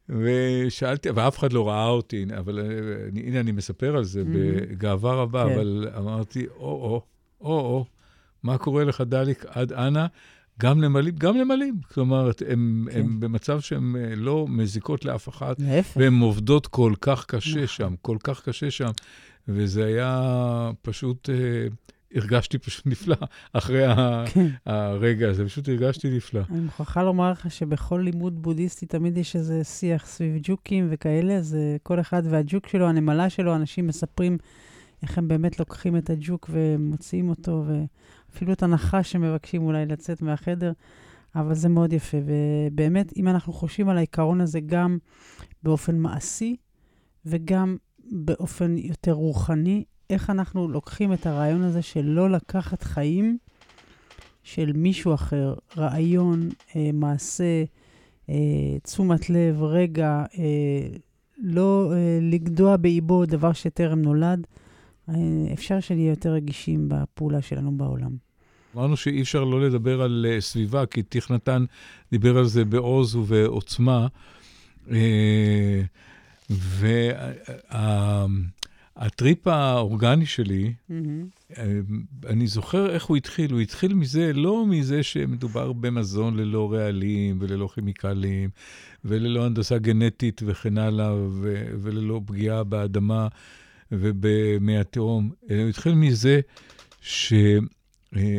ושאלתי, 0.09 1.11
ואף 1.11 1.39
אחד 1.39 1.53
לא 1.53 1.69
ראה 1.69 1.87
אותי, 1.87 2.27
אבל 2.39 2.59
אני, 3.13 3.21
הנה, 3.21 3.41
אני 3.41 3.53
מספר 3.53 3.97
על 3.97 4.05
זה 4.05 4.23
בגאווה 4.25 5.15
רבה, 5.15 5.45
כן. 5.45 5.53
אבל 5.53 5.89
אמרתי, 5.99 6.47
או-או, 6.47 7.03
או-או, 7.41 7.85
מה 8.43 8.59
קורה 8.59 8.85
לך, 8.85 9.01
דליק, 9.01 9.45
עד 9.49 9.73
אנה? 9.73 10.07
גם 10.61 10.81
נמלים, 10.81 11.15
גם 11.19 11.37
נמלים. 11.37 11.75
כלומר, 11.95 12.31
הם, 12.49 12.87
כן. 12.93 13.21
במצב 13.21 13.61
שהן 13.61 13.97
אה, 13.97 14.15
לא 14.17 14.47
מזיקות 14.49 15.05
לאף 15.05 15.29
אחת, 15.29 15.57
והן 15.97 16.21
עובדות 16.21 16.67
כל 16.67 16.93
כך 17.01 17.25
קשה 17.27 17.51
נכון. 17.51 17.67
שם, 17.67 17.95
כל 18.03 18.17
כך 18.25 18.43
קשה 18.49 18.71
שם, 18.71 18.91
וזה 19.49 19.85
היה 19.85 20.71
פשוט, 20.83 21.31
אה, 21.31 21.35
הרגשתי 22.15 22.59
פשוט 22.59 22.87
נפלא 22.93 23.17
אחרי 23.53 23.85
כן. 24.27 24.47
הרגע 24.67 25.29
הזה, 25.29 25.45
פשוט 25.45 25.69
הרגשתי 25.69 26.17
נפלא. 26.17 26.41
אני 26.51 26.61
מוכרחה 26.61 27.03
לומר 27.03 27.31
לך 27.31 27.51
שבכל 27.51 28.01
לימוד 28.05 28.43
בודהיסטי 28.43 28.87
תמיד 28.87 29.19
יש 29.19 29.37
איזה 29.37 29.65
שיח 29.65 30.07
סביב 30.07 30.39
ג'וקים 30.43 30.89
וכאלה, 30.91 31.35
אז 31.35 31.57
כל 31.83 32.01
אחד 32.01 32.23
והג'וק 32.25 32.69
שלו, 32.69 32.89
הנמלה 32.89 33.31
שלו, 33.31 33.57
אנשים 33.57 33.87
מספרים 33.87 34.39
איך 35.03 35.19
הם 35.19 35.29
באמת 35.29 35.59
לוקחים 35.59 35.97
את 35.97 36.11
הג'וק 36.11 36.51
ומוציאים 36.53 37.29
אותו, 37.29 37.65
ו... 37.67 37.85
אפילו 38.31 38.53
את 38.53 38.63
הנחש 38.63 39.13
שמבקשים 39.13 39.63
אולי 39.63 39.87
לצאת 39.87 40.23
מהחדר, 40.23 40.73
אבל 41.35 41.55
זה 41.55 41.69
מאוד 41.69 41.93
יפה. 41.93 42.19
ובאמת, 42.27 43.13
אם 43.17 43.29
אנחנו 43.29 43.53
חושבים 43.53 43.89
על 43.89 43.97
העיקרון 43.97 44.41
הזה 44.41 44.61
גם 44.61 44.99
באופן 45.63 45.99
מעשי 45.99 46.57
וגם 47.27 47.77
באופן 48.11 48.77
יותר 48.79 49.13
רוחני, 49.13 49.85
איך 50.11 50.31
אנחנו 50.31 50.69
לוקחים 50.69 51.13
את 51.13 51.27
הרעיון 51.27 51.63
הזה 51.63 51.83
של 51.83 52.05
לא 52.05 52.31
לקחת 52.31 52.83
חיים 52.83 53.39
של 54.43 54.73
מישהו 54.73 55.15
אחר, 55.15 55.55
רעיון, 55.77 56.49
אה, 56.77 56.91
מעשה, 56.93 57.65
אה, 58.31 58.79
תשומת 58.83 59.31
לב, 59.31 59.63
רגע, 59.63 60.25
אה, 60.39 60.99
לא 61.39 61.93
אה, 61.93 62.19
לגדוע 62.23 62.77
באיבו 62.77 63.27
דבר 63.27 63.53
שטרם 63.53 64.03
נולד, 64.03 64.47
אפשר 65.53 65.81
שנהיה 65.81 66.11
יותר 66.11 66.33
רגישים 66.33 66.89
בפעולה 66.89 67.43
שלנו 67.43 67.73
בעולם. 67.77 68.29
אמרנו 68.77 68.97
שאי 68.97 69.23
אפשר 69.23 69.45
לא 69.45 69.67
לדבר 69.67 70.03
על 70.03 70.27
uh, 70.29 70.41
סביבה, 70.41 70.87
כי 70.87 71.03
טיך 71.03 71.31
נתן 71.31 71.65
דיבר 72.11 72.39
על 72.39 72.45
זה 72.45 72.65
בעוז 72.65 73.17
ובעוצמה. 73.17 74.07
Uh, 74.87 74.93
והטריפ 78.97 79.47
האורגני 79.47 80.27
שלי, 80.27 80.73
mm-hmm. 80.91 81.55
אני 82.27 82.47
זוכר 82.47 82.91
איך 82.91 83.05
הוא 83.05 83.17
התחיל. 83.17 83.53
הוא 83.53 83.61
התחיל 83.61 83.95
מזה, 83.95 84.33
לא 84.33 84.67
מזה 84.67 85.03
שמדובר 85.03 85.73
במזון 85.73 86.37
ללא 86.37 86.73
רעלים 86.73 87.39
וללא 87.41 87.69
כימיקלים 87.75 88.51
וללא 89.05 89.47
הנדסה 89.47 89.79
גנטית 89.79 90.43
וכן 90.47 90.79
הלאה, 90.79 91.15
וללא 91.83 92.21
פגיעה 92.27 92.65
באדמה 92.65 93.29
ובמי 93.93 94.79
התהום, 94.79 95.31
הוא 95.49 95.69
התחיל 95.69 95.95
מזה 95.95 96.41
ש... 97.01 97.33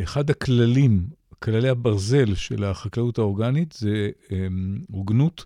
אחד 0.03 0.29
הכללים, 0.29 1.08
כללי 1.39 1.70
הברזל 1.70 2.36
של 2.36 2.63
החקלאות 2.63 3.18
האורגנית 3.18 3.72
זה 3.72 4.10
אמ, 4.32 4.79
הוגנות 4.91 5.46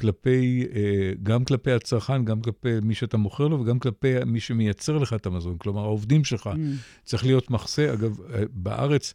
כלפי, 0.00 0.66
אה, 0.74 1.12
גם 1.22 1.44
כלפי 1.44 1.72
הצרכן, 1.72 2.24
גם 2.24 2.40
כלפי 2.40 2.68
מי 2.82 2.94
שאתה 2.94 3.16
מוכר 3.16 3.48
לו 3.48 3.60
וגם 3.60 3.78
כלפי 3.78 4.14
מי 4.26 4.40
שמייצר 4.40 4.98
לך 4.98 5.12
את 5.12 5.26
המזון. 5.26 5.56
כלומר, 5.58 5.80
העובדים 5.80 6.24
שלך. 6.24 6.46
Mm. 6.46 6.58
צריך 7.04 7.24
להיות 7.24 7.50
מחסה. 7.50 7.92
אגב, 7.92 8.20
אה, 8.20 8.42
בארץ, 8.52 9.14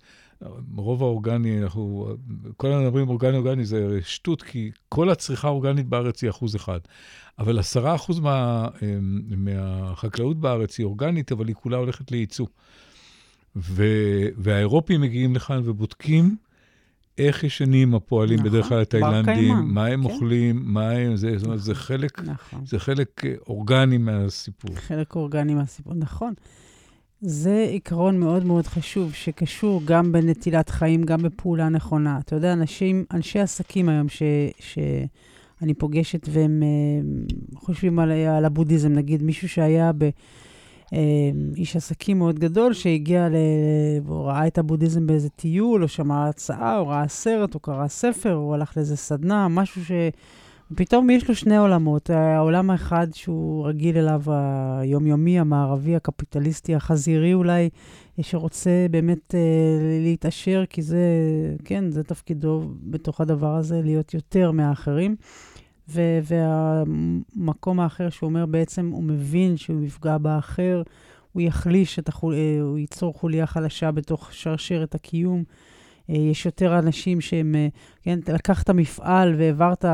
רוב 0.75 1.03
האורגני, 1.03 1.63
אנחנו, 1.63 2.13
כל 2.57 2.71
הדברים 2.71 3.09
אורגני 3.09 3.37
אורגני 3.37 3.65
זה 3.65 3.99
שטות, 4.03 4.41
כי 4.41 4.71
כל 4.89 5.09
הצריכה 5.09 5.47
האורגנית 5.47 5.85
בארץ 5.85 6.23
היא 6.23 6.29
אחוז 6.29 6.55
אחד. 6.55 6.79
אבל 7.39 7.59
עשרה 7.59 7.95
אחוז 7.95 8.19
מה, 8.19 8.67
אמ, 8.81 9.21
מהחקלאות 9.37 10.39
בארץ 10.39 10.77
היא 10.77 10.85
אורגנית, 10.85 11.31
אבל 11.31 11.47
היא 11.47 11.55
כולה 11.55 11.77
הולכת 11.77 12.11
לייצוא. 12.11 12.47
ו- 13.55 14.27
והאירופים 14.37 15.01
מגיעים 15.01 15.35
לכאן 15.35 15.61
ובודקים 15.63 16.35
איך 17.17 17.43
ישנים 17.43 17.95
הפועלים, 17.95 18.39
נכון, 18.39 18.51
בדרך 18.51 18.67
כלל 18.67 18.81
התאילנדים, 18.81 19.55
מה 19.73 19.85
הם 19.85 20.07
כן. 20.07 20.13
אוכלים, 20.13 20.61
מה 20.65 20.89
הם, 20.89 21.15
זה, 21.15 21.37
זאת 21.37 21.45
אומרת, 21.45 21.61
זה 21.61 21.75
חלק, 21.75 22.19
נכון. 22.19 22.65
זה 22.65 22.79
חלק 22.79 23.25
אה, 23.25 23.33
אורגני 23.47 23.97
מהסיפור. 23.97 24.75
חלק 24.75 25.15
אורגני 25.15 25.53
מהסיפור, 25.53 25.93
נכון. 25.93 26.33
זה 27.27 27.67
עיקרון 27.69 28.19
מאוד 28.19 28.45
מאוד 28.45 28.67
חשוב, 28.67 29.13
שקשור 29.13 29.81
גם 29.85 30.11
בנטילת 30.11 30.69
חיים, 30.69 31.03
גם 31.03 31.21
בפעולה 31.21 31.69
נכונה. 31.69 32.19
אתה 32.19 32.35
יודע, 32.35 32.53
אנשים, 32.53 33.05
אנשי 33.13 33.39
עסקים 33.39 33.89
היום 33.89 34.09
ש... 34.09 34.23
ש... 34.59 34.77
אני 35.61 35.73
פוגשת 35.73 36.27
והם 36.29 36.63
uh, 36.63 37.59
חושבים 37.59 37.99
על, 37.99 38.11
על 38.11 38.45
הבודהיזם, 38.45 38.93
נגיד 38.93 39.23
מישהו 39.23 39.49
שהיה 39.49 39.91
ב... 39.97 40.09
אמ, 40.93 40.97
איש 41.55 41.75
עסקים 41.75 42.17
מאוד 42.17 42.39
גדול 42.39 42.73
שהגיע, 42.73 43.29
ל... 43.29 43.35
והוא 44.03 44.25
ראה 44.25 44.47
את 44.47 44.57
הבודהיזם 44.57 45.07
באיזה 45.07 45.29
טיול, 45.29 45.83
או 45.83 45.87
שמע 45.87 46.25
הרצאה, 46.25 46.77
או 46.77 46.87
ראה 46.87 47.07
סרט, 47.07 47.55
או 47.55 47.59
קרא 47.59 47.87
ספר, 47.87 48.35
או 48.35 48.53
הלך 48.53 48.77
לאיזה 48.77 48.97
סדנה, 48.97 49.47
משהו 49.47 49.85
ש... 49.85 49.91
פתאום 50.75 51.09
יש 51.09 51.29
לו 51.29 51.35
שני 51.35 51.57
עולמות. 51.57 52.09
העולם 52.09 52.69
האחד 52.69 53.07
שהוא 53.13 53.67
רגיל 53.67 53.97
אליו, 53.97 54.21
היומיומי, 54.27 55.39
המערבי, 55.39 55.95
הקפיטליסטי, 55.95 56.75
החזירי 56.75 57.33
אולי, 57.33 57.69
שרוצה 58.21 58.87
באמת 58.91 59.35
אה, 59.35 59.39
להתעשר, 60.03 60.63
כי 60.69 60.81
זה, 60.81 60.99
כן, 61.65 61.91
זה 61.91 62.03
תפקידו 62.03 62.63
בתוך 62.83 63.21
הדבר 63.21 63.55
הזה, 63.55 63.81
להיות 63.81 64.13
יותר 64.13 64.51
מהאחרים. 64.51 65.15
ו- 65.89 66.19
והמקום 66.23 67.79
האחר 67.79 68.09
שאומר 68.09 68.45
בעצם, 68.45 68.89
הוא 68.89 69.03
מבין 69.03 69.57
שהוא 69.57 69.83
יפגע 69.83 70.17
באחר, 70.17 70.81
הוא 71.31 71.41
יחליש 71.41 71.99
את 71.99 72.09
החול... 72.09 72.33
אה, 72.33 72.61
הוא 72.61 72.77
ייצור 72.77 73.13
חוליה 73.13 73.45
חלשה 73.45 73.91
בתוך 73.91 74.33
שרשרת 74.33 74.95
הקיום. 74.95 75.43
אה, 76.09 76.15
יש 76.15 76.45
יותר 76.45 76.79
אנשים 76.79 77.21
שהם, 77.21 77.55
אה, 77.55 77.67
כן, 78.01 78.19
לקחת 78.33 78.69
מפעל 78.69 79.35
והעברת 79.37 79.85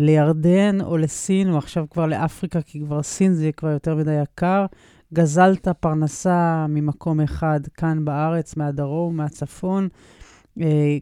לירדן 0.00 0.80
או 0.80 0.96
לסין, 0.96 1.50
או 1.52 1.58
עכשיו 1.58 1.84
כבר 1.90 2.06
לאפריקה, 2.06 2.62
כי 2.62 2.80
כבר 2.80 3.02
סין 3.02 3.32
זה 3.32 3.50
כבר 3.56 3.70
יותר 3.70 3.94
מדי 3.96 4.22
יקר. 4.22 4.66
גזלת 5.14 5.68
פרנסה 5.68 6.66
ממקום 6.68 7.20
אחד 7.20 7.60
כאן 7.74 8.04
בארץ, 8.04 8.56
מהדרום, 8.56 9.16
מהצפון, 9.16 9.84
אה, 9.84 10.19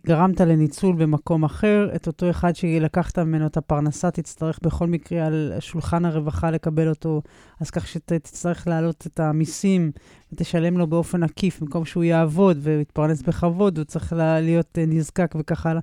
גרמת 0.06 0.40
לניצול 0.40 0.96
במקום 0.96 1.44
אחר, 1.44 1.88
את 1.96 2.06
אותו 2.06 2.30
אחד 2.30 2.56
שלקחת 2.56 3.18
ממנו 3.18 3.46
את 3.46 3.56
הפרנסה, 3.56 4.10
תצטרך 4.10 4.58
בכל 4.62 4.86
מקרה 4.86 5.26
על 5.26 5.52
שולחן 5.60 6.04
הרווחה 6.04 6.50
לקבל 6.50 6.88
אותו, 6.88 7.22
אז 7.60 7.70
כך 7.70 7.86
שתצטרך 7.86 8.66
להעלות 8.68 9.06
את 9.06 9.20
המיסים 9.20 9.92
ותשלם 10.32 10.78
לו 10.78 10.86
באופן 10.86 11.22
עקיף, 11.22 11.60
במקום 11.60 11.84
שהוא 11.84 12.04
יעבוד 12.04 12.58
ויתפרנס 12.60 13.22
בכבוד, 13.22 13.78
הוא 13.78 13.84
צריך 13.84 14.12
להיות 14.16 14.78
אה, 14.78 14.84
נזקק 14.86 15.34
וכך 15.38 15.66
הלאה. 15.66 15.82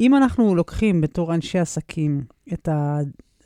אם 0.00 0.14
אנחנו 0.14 0.54
לוקחים 0.54 1.00
בתור 1.00 1.34
אנשי 1.34 1.58
עסקים 1.58 2.24
את 2.52 2.68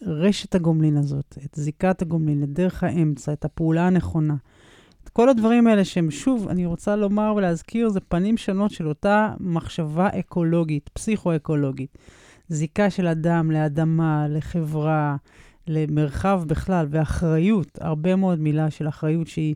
הרשת 0.02 0.54
הגומלין 0.54 0.96
הזאת, 0.96 1.38
את 1.44 1.54
זיקת 1.54 2.02
הגומלין, 2.02 2.42
את 2.42 2.52
דרך 2.52 2.84
האמצע, 2.84 3.32
את 3.32 3.44
הפעולה 3.44 3.86
הנכונה, 3.86 4.34
כל 5.16 5.28
הדברים 5.28 5.66
האלה 5.66 5.84
שהם, 5.84 6.10
שוב, 6.10 6.48
אני 6.48 6.66
רוצה 6.66 6.96
לומר 6.96 7.34
ולהזכיר, 7.36 7.88
זה 7.88 8.00
פנים 8.00 8.36
שונות 8.36 8.70
של 8.70 8.88
אותה 8.88 9.34
מחשבה 9.40 10.08
אקולוגית, 10.20 10.90
פסיכו-אקולוגית. 10.92 11.98
זיקה 12.48 12.90
של 12.90 13.06
אדם 13.06 13.50
לאדמה, 13.50 14.26
לחברה, 14.28 15.16
למרחב 15.66 16.42
בכלל, 16.46 16.86
ואחריות, 16.90 17.78
הרבה 17.80 18.16
מאוד 18.16 18.40
מילה 18.40 18.70
של 18.70 18.88
אחריות 18.88 19.26
שהיא 19.26 19.54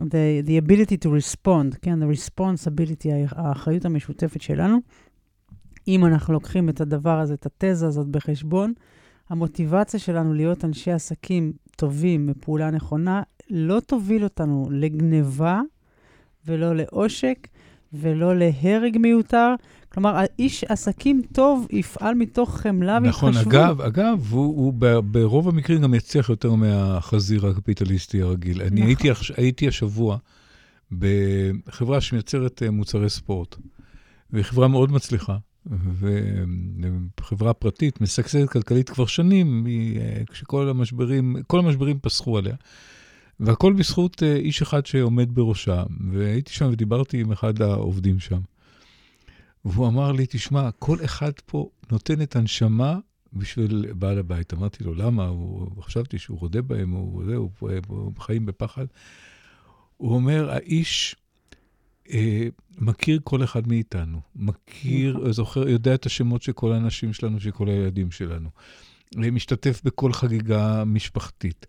the, 0.00 0.46
the 0.46 0.66
ability 0.66 0.96
to 1.04 1.08
respond, 1.08 1.78
כן, 1.82 2.02
the 2.02 2.16
responsibility, 2.16 3.08
האחריות 3.30 3.84
המשותפת 3.84 4.42
שלנו. 4.42 4.78
אם 5.88 6.04
אנחנו 6.04 6.32
לוקחים 6.32 6.68
את 6.68 6.80
הדבר 6.80 7.18
הזה, 7.18 7.34
את 7.34 7.46
התזה 7.46 7.86
הזאת 7.86 8.06
בחשבון, 8.06 8.72
המוטיבציה 9.28 10.00
שלנו 10.00 10.34
להיות 10.34 10.64
אנשי 10.64 10.92
עסקים 10.92 11.52
טובים 11.76 12.26
בפעולה 12.26 12.70
נכונה, 12.70 13.22
לא 13.50 13.80
תוביל 13.80 14.24
אותנו 14.24 14.68
לגניבה 14.70 15.60
ולא 16.46 16.76
לעושק 16.76 17.48
ולא 17.92 18.38
להרג 18.38 18.98
מיותר. 18.98 19.54
כלומר, 19.88 20.20
איש 20.38 20.64
עסקים 20.64 21.22
טוב 21.32 21.66
יפעל 21.70 22.14
מתוך 22.14 22.56
חמלה 22.56 22.98
והתחשבות. 23.02 23.30
נכון, 23.30 23.52
אגב, 23.52 23.80
אגב, 23.80 24.26
הוא, 24.30 24.44
הוא 24.44 24.72
ברוב 25.04 25.48
המקרים 25.48 25.82
גם 25.82 25.94
יצליח 25.94 26.28
יותר 26.28 26.54
מהחזיר 26.54 27.46
הקפיטליסטי 27.46 28.22
הרגיל. 28.22 28.56
נכון. 28.56 28.66
אני 28.78 28.86
הייתי, 28.86 29.08
הייתי 29.36 29.68
השבוע 29.68 30.16
בחברה 30.92 32.00
שמייצרת 32.00 32.62
אה, 32.62 32.70
מוצרי 32.70 33.10
ספורט, 33.10 33.56
והיא 34.30 34.44
חברה 34.44 34.68
מאוד 34.68 34.92
מצליחה. 34.92 35.36
וחברה 37.20 37.54
פרטית, 37.54 38.00
משגשגת 38.00 38.50
כלכלית 38.50 38.90
כבר 38.90 39.06
שנים, 39.06 39.66
אה, 39.66 40.22
כשכל 40.30 40.68
המשברים, 40.68 41.36
כל 41.46 41.58
המשברים 41.58 41.98
פסחו 41.98 42.38
עליה. 42.38 42.54
והכל 43.40 43.72
בזכות 43.72 44.22
אה, 44.22 44.36
איש 44.36 44.62
אחד 44.62 44.86
שעומד 44.86 45.34
בראשה, 45.34 45.82
והייתי 46.12 46.52
שם 46.52 46.68
ודיברתי 46.72 47.20
עם 47.20 47.32
אחד 47.32 47.62
העובדים 47.62 48.20
שם. 48.20 48.40
והוא 49.64 49.88
אמר 49.88 50.12
לי, 50.12 50.26
תשמע, 50.28 50.70
כל 50.78 50.96
אחד 51.04 51.32
פה 51.46 51.70
נותן 51.92 52.22
את 52.22 52.36
הנשמה 52.36 52.98
בשביל 53.32 53.92
בעל 53.92 54.18
הבית. 54.18 54.54
אמרתי 54.54 54.84
לו, 54.84 54.94
למה? 54.94 55.26
הוא, 55.26 55.82
חשבתי 55.82 56.18
שהוא 56.18 56.38
רודה 56.38 56.62
בהם, 56.62 56.90
הוא, 56.90 57.22
הוא, 57.34 57.48
הוא, 57.58 57.70
הוא 57.88 58.12
חיים 58.18 58.46
בפחד. 58.46 58.86
הוא 59.96 60.14
אומר, 60.14 60.50
האיש 60.50 61.16
מכיר 62.78 63.20
כל 63.24 63.44
אחד 63.44 63.68
מאיתנו, 63.68 64.20
מכיר, 64.36 65.16
נכון. 65.16 65.32
זוכר, 65.32 65.68
יודע 65.68 65.94
את 65.94 66.06
השמות 66.06 66.42
של 66.42 66.52
כל 66.52 66.72
האנשים 66.72 67.12
שלנו, 67.12 67.40
של 67.40 67.50
כל 67.50 67.68
הילדים 67.68 68.10
שלנו. 68.10 68.48
אה, 69.18 69.30
משתתף 69.30 69.80
בכל 69.84 70.12
חגיגה 70.12 70.84
משפחתית. 70.84 71.66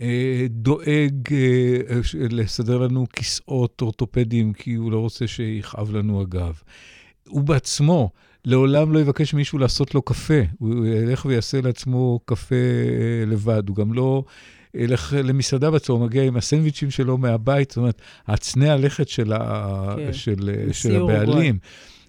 אה, 0.00 0.46
דואג 0.50 1.32
אה, 1.32 2.00
לסדר 2.30 2.78
לנו 2.78 3.06
כיסאות 3.12 3.82
אורתופדיים, 3.82 4.52
כי 4.52 4.74
הוא 4.74 4.92
לא 4.92 4.98
רוצה 4.98 5.26
שיכאב 5.26 5.90
לנו 5.90 6.20
הגב. 6.20 6.62
הוא 7.28 7.42
בעצמו 7.42 8.10
לעולם 8.44 8.92
לא 8.92 8.98
יבקש 8.98 9.34
מישהו 9.34 9.58
לעשות 9.58 9.94
לו 9.94 10.02
קפה, 10.02 10.40
הוא 10.58 10.86
ילך 10.86 11.26
ויעשה 11.26 11.60
לעצמו 11.60 12.20
קפה 12.24 12.54
לבד, 13.26 13.68
הוא 13.68 13.76
גם 13.76 13.92
לא 13.92 14.24
ילך 14.74 15.14
למסעדה 15.24 15.70
בצהר, 15.70 15.96
מגיע 15.96 16.22
עם 16.22 16.36
הסנדוויצ'ים 16.36 16.90
שלו 16.90 17.18
מהבית, 17.18 17.70
זאת 17.70 17.76
אומרת, 17.76 18.00
הצנע 18.26 18.72
הלכת 18.72 19.08
של, 19.08 19.32
ה... 19.32 19.94
כן. 19.96 20.12
של, 20.12 20.68
של 20.72 20.96
הבעלים. 20.96 21.58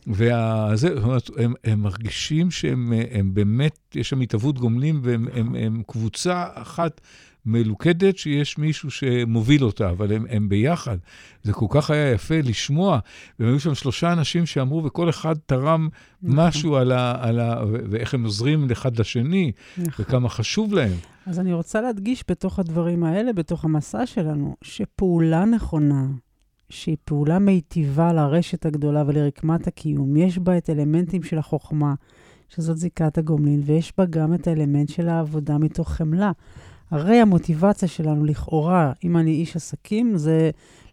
וזה, 0.07 0.75
זאת 0.75 1.03
אומרת, 1.03 1.29
הם, 1.37 1.53
הם 1.63 1.79
מרגישים 1.79 2.51
שהם 2.51 2.93
הם 3.11 3.33
באמת, 3.33 3.79
יש 3.95 4.09
שם 4.09 4.21
התהוות 4.21 4.59
גומלים, 4.59 4.99
והם 5.03 5.27
הם, 5.33 5.55
הם 5.55 5.81
קבוצה 5.87 6.45
אחת 6.53 7.01
מלוכדת 7.47 8.17
שיש 8.17 8.57
מישהו 8.57 8.91
שמוביל 8.91 9.63
אותה, 9.63 9.89
אבל 9.89 10.11
הם, 10.11 10.25
הם 10.29 10.49
ביחד. 10.49 10.97
זה 11.43 11.53
כל 11.53 11.65
כך 11.69 11.91
היה 11.91 12.11
יפה 12.11 12.35
לשמוע, 12.43 12.99
והם 13.39 13.49
היו 13.49 13.59
שם 13.59 13.75
שלושה 13.75 14.13
אנשים 14.13 14.45
שאמרו, 14.45 14.83
וכל 14.83 15.09
אחד 15.09 15.35
תרם 15.45 15.87
נכון. 16.21 16.39
משהו 16.39 16.75
על 16.75 16.91
ה, 16.91 17.15
על 17.27 17.39
ה... 17.39 17.63
ואיך 17.89 18.13
הם 18.13 18.23
עוזרים 18.23 18.67
אחד 18.71 18.99
לשני, 18.99 19.51
נכון. 19.77 20.05
וכמה 20.05 20.29
חשוב 20.29 20.73
להם. 20.73 20.93
אז 21.25 21.39
אני 21.39 21.53
רוצה 21.53 21.81
להדגיש 21.81 22.23
בתוך 22.29 22.59
הדברים 22.59 23.03
האלה, 23.03 23.33
בתוך 23.33 23.65
המסע 23.65 24.05
שלנו, 24.05 24.55
שפעולה 24.61 25.45
נכונה, 25.45 26.07
שהיא 26.69 26.97
פעולה 27.05 27.39
מיטיבה 27.39 28.13
לרשת 28.13 28.65
הגדולה 28.65 29.03
ולרקמת 29.07 29.67
הקיום, 29.67 30.17
יש 30.17 30.37
בה 30.37 30.57
את 30.57 30.69
אלמנטים 30.69 31.23
של 31.23 31.37
החוכמה, 31.37 31.93
שזאת 32.49 32.77
זיקת 32.77 33.17
הגומלין, 33.17 33.61
ויש 33.65 33.93
בה 33.97 34.05
גם 34.05 34.33
את 34.33 34.47
האלמנט 34.47 34.89
של 34.89 35.09
העבודה 35.09 35.57
מתוך 35.57 35.89
חמלה. 35.89 36.31
הרי 36.91 37.15
המוטיבציה 37.15 37.87
שלנו, 37.87 38.25
לכאורה, 38.25 38.93
אם 39.03 39.17
אני 39.17 39.31
איש 39.31 39.55
עסקים, 39.55 40.17
זה 40.17 40.49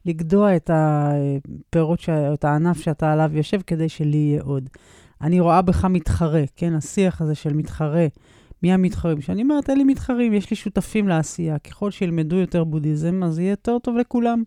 לגדוע 0.06 0.56
את 0.56 0.70
הפירות, 0.74 2.00
ש... 2.00 2.08
את 2.08 2.44
הענף 2.44 2.80
שאתה 2.80 3.12
עליו 3.12 3.30
יושב, 3.34 3.60
כדי 3.66 3.88
שלי 3.88 4.16
יהיה 4.16 4.42
עוד. 4.42 4.68
אני 5.20 5.40
רואה 5.40 5.62
בך 5.62 5.84
מתחרה, 5.84 6.42
כן? 6.56 6.74
השיח 6.74 7.20
הזה 7.20 7.34
של 7.34 7.52
מתחרה. 7.52 8.06
מי 8.62 8.72
המתחרים? 8.72 9.18
כשאני 9.18 9.42
אומרת, 9.42 9.70
אין 9.70 9.78
לי 9.78 9.84
מתחרים, 9.84 10.32
יש 10.32 10.50
לי 10.50 10.56
שותפים 10.56 11.08
לעשייה. 11.08 11.58
ככל 11.58 11.90
שילמדו 11.90 12.36
יותר 12.36 12.64
בודהיזם, 12.64 13.22
אז 13.22 13.38
יהיה 13.38 13.50
יותר 13.50 13.78
טוב 13.78 13.96
לכולם. 13.96 14.42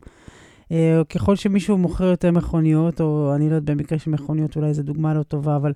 אה, 0.72 1.02
ככל 1.10 1.36
שמישהו 1.36 1.78
מוכר 1.78 2.04
יותר 2.04 2.32
מכוניות, 2.32 3.02
או 3.02 3.36
אני 3.36 3.50
לא 3.50 3.56
יודעת, 3.56 3.78
במקרה 3.78 4.00
של 4.00 4.12
מכוניות 4.12 4.56
אולי 4.56 4.74
זו 4.74 4.84
דוגמה 4.84 5.14
לא 5.14 5.24
טובה, 5.24 5.56
אבל 5.56 5.74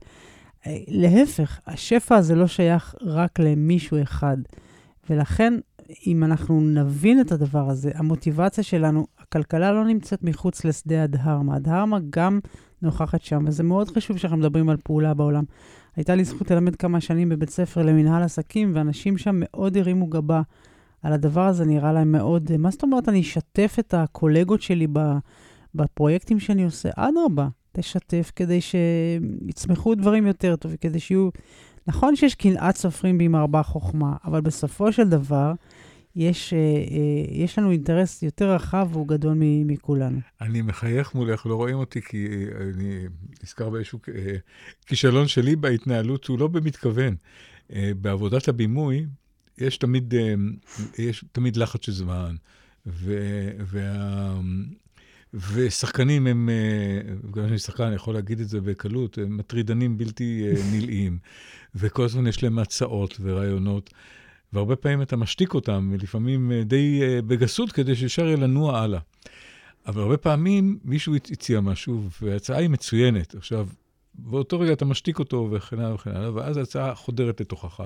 אה, 0.67 0.77
להפך, 0.88 1.60
השפע 1.67 2.15
הזה 2.15 2.36
לא 2.36 2.47
שייך 2.47 2.95
רק 3.01 3.39
למישהו 3.39 4.01
אחד. 4.01 4.38
ולכן, 5.12 5.54
אם 6.08 6.24
אנחנו 6.24 6.62
נבין 6.62 7.21
את 7.21 7.32
הדבר 7.32 7.69
הזה, 7.69 7.91
המוטיבציה 7.95 8.63
שלנו, 8.63 9.08
הכלכלה 9.19 9.71
לא 9.71 9.86
נמצאת 9.86 10.24
מחוץ 10.24 10.65
לשדה 10.65 11.04
הדהרמה. 11.04 11.56
הדהרמה 11.56 11.97
גם 12.10 12.39
נוכחת 12.82 13.21
שם, 13.21 13.43
וזה 13.47 13.63
מאוד 13.63 13.89
חשוב 13.89 14.17
שאנחנו 14.17 14.38
מדברים 14.38 14.69
על 14.69 14.78
פעולה 14.84 15.13
בעולם. 15.13 15.43
הייתה 15.95 16.15
לי 16.15 16.24
זכות 16.24 16.52
ללמד 16.52 16.76
כמה 16.76 17.02
שנים 17.02 17.30
בבית 17.30 17.50
ספר 17.50 17.82
למנהל 17.82 18.24
עסקים, 18.24 18.71
ואנשים 18.76 19.17
שם 19.17 19.36
מאוד 19.39 19.78
הרימו 19.78 20.08
גבה 20.08 20.41
על 21.04 21.13
הדבר 21.13 21.47
הזה, 21.47 21.65
נראה 21.65 21.93
להם 21.93 22.12
מאוד, 22.12 22.58
מה 22.58 22.71
זאת 22.71 22.84
אומרת, 22.84 23.10
אני 23.10 23.21
אשתף 23.21 23.76
את 23.80 23.93
הקולגות 23.93 24.62
שלי 24.62 24.88
בפרויקטים 25.76 26.39
שאני 26.39 26.63
עושה? 26.63 26.89
אדרבה, 26.95 27.47
תשתף 27.71 28.32
כדי 28.36 28.60
שיצמחו 28.62 29.95
דברים 29.95 30.28
יותר 30.28 30.56
טובים, 30.56 30.78
כדי 30.82 31.00
שיהיו... 31.00 31.30
נכון 31.88 32.15
שיש 32.15 32.36
קנאת 32.36 32.78
סופרים 32.78 33.36
ארבע 33.36 33.63
חוכמה, 33.63 34.15
אבל 34.26 34.41
בסופו 34.41 34.91
של 34.91 35.10
דבר, 35.10 35.54
יש, 36.15 36.54
אה, 36.54 36.60
אה, 36.60 37.44
יש 37.44 37.60
לנו 37.60 37.72
אינטרס 37.72 38.24
יותר 38.24 38.52
רחב 38.52 38.89
והוא 38.91 39.08
גדול 39.08 39.38
מכולנו. 39.65 40.20
אני 40.41 40.62
מחייך 40.62 41.15
מולך, 41.15 41.46
לא 41.46 41.56
רואים 41.56 41.76
אותי, 41.76 42.02
כי 42.02 42.28
אני 42.72 43.06
נזכר 43.44 43.70
באיזשהו 43.70 44.00
אה, 44.15 44.36
כישלון 44.86 45.28
שלי 45.28 45.56
בהתנהלות 45.56 46.24
שהוא 46.24 46.39
לא 46.39 46.48
במתכוון. 46.48 47.15
בעבודת 48.02 48.48
הבימוי, 48.48 49.06
יש 49.58 49.78
תמיד, 49.78 50.13
יש 50.98 51.26
תמיד 51.32 51.58
לחץ 51.58 51.86
של 51.86 51.91
זמן, 51.91 52.36
וה, 52.86 54.39
ושחקנים 55.34 56.28
הם, 56.28 56.50
בגלל 57.24 57.48
שאני 57.48 57.60
שחקן, 57.60 57.84
אני 57.84 57.96
יכול 57.96 58.13
להגיד 58.13 58.39
את 58.39 58.50
זה 58.50 58.62
בקלות, 58.62 59.17
הם 59.17 59.38
מטרידנים 59.38 59.98
בלתי 59.98 60.46
נלאים, 60.72 61.17
וכל 61.76 62.04
הזמן 62.04 62.28
יש 62.28 62.44
להם 62.44 62.60
הצעות 62.60 63.17
ורעיונות. 63.22 63.89
והרבה 64.54 64.76
פעמים 64.76 65.02
אתה 65.02 65.15
משתיק 65.15 65.54
אותם, 65.54 65.94
לפעמים 66.02 66.52
אה, 66.52 66.63
די 66.63 67.02
אה, 67.02 67.22
בגסות, 67.22 67.72
כדי 67.72 67.96
שאפשר 67.96 68.26
יהיה 68.26 68.38
לנוע 68.38 68.80
הלאה. 68.80 69.00
אבל 69.88 70.02
הרבה 70.02 70.17
פעמים 70.17 70.80
מישהו 70.84 71.15
הציע 71.15 71.62
משהו, 71.62 72.10
וההצעה 72.22 72.58
היא 72.58 72.70
מצוינת. 72.70 73.36
עכשיו, 73.36 73.67
באותו 74.15 74.60
רגע 74.60 74.74
אתה 74.74 74.86
משתיק 74.86 75.20
אותו 75.20 75.50
וכן 75.52 75.80
הלאה 75.80 75.94
וכן 75.94 76.15
הלאה, 76.15 76.34
ואז 76.34 76.58
ההצעה 76.58 76.96
חודרת 76.96 77.41
לתוכך, 77.41 77.84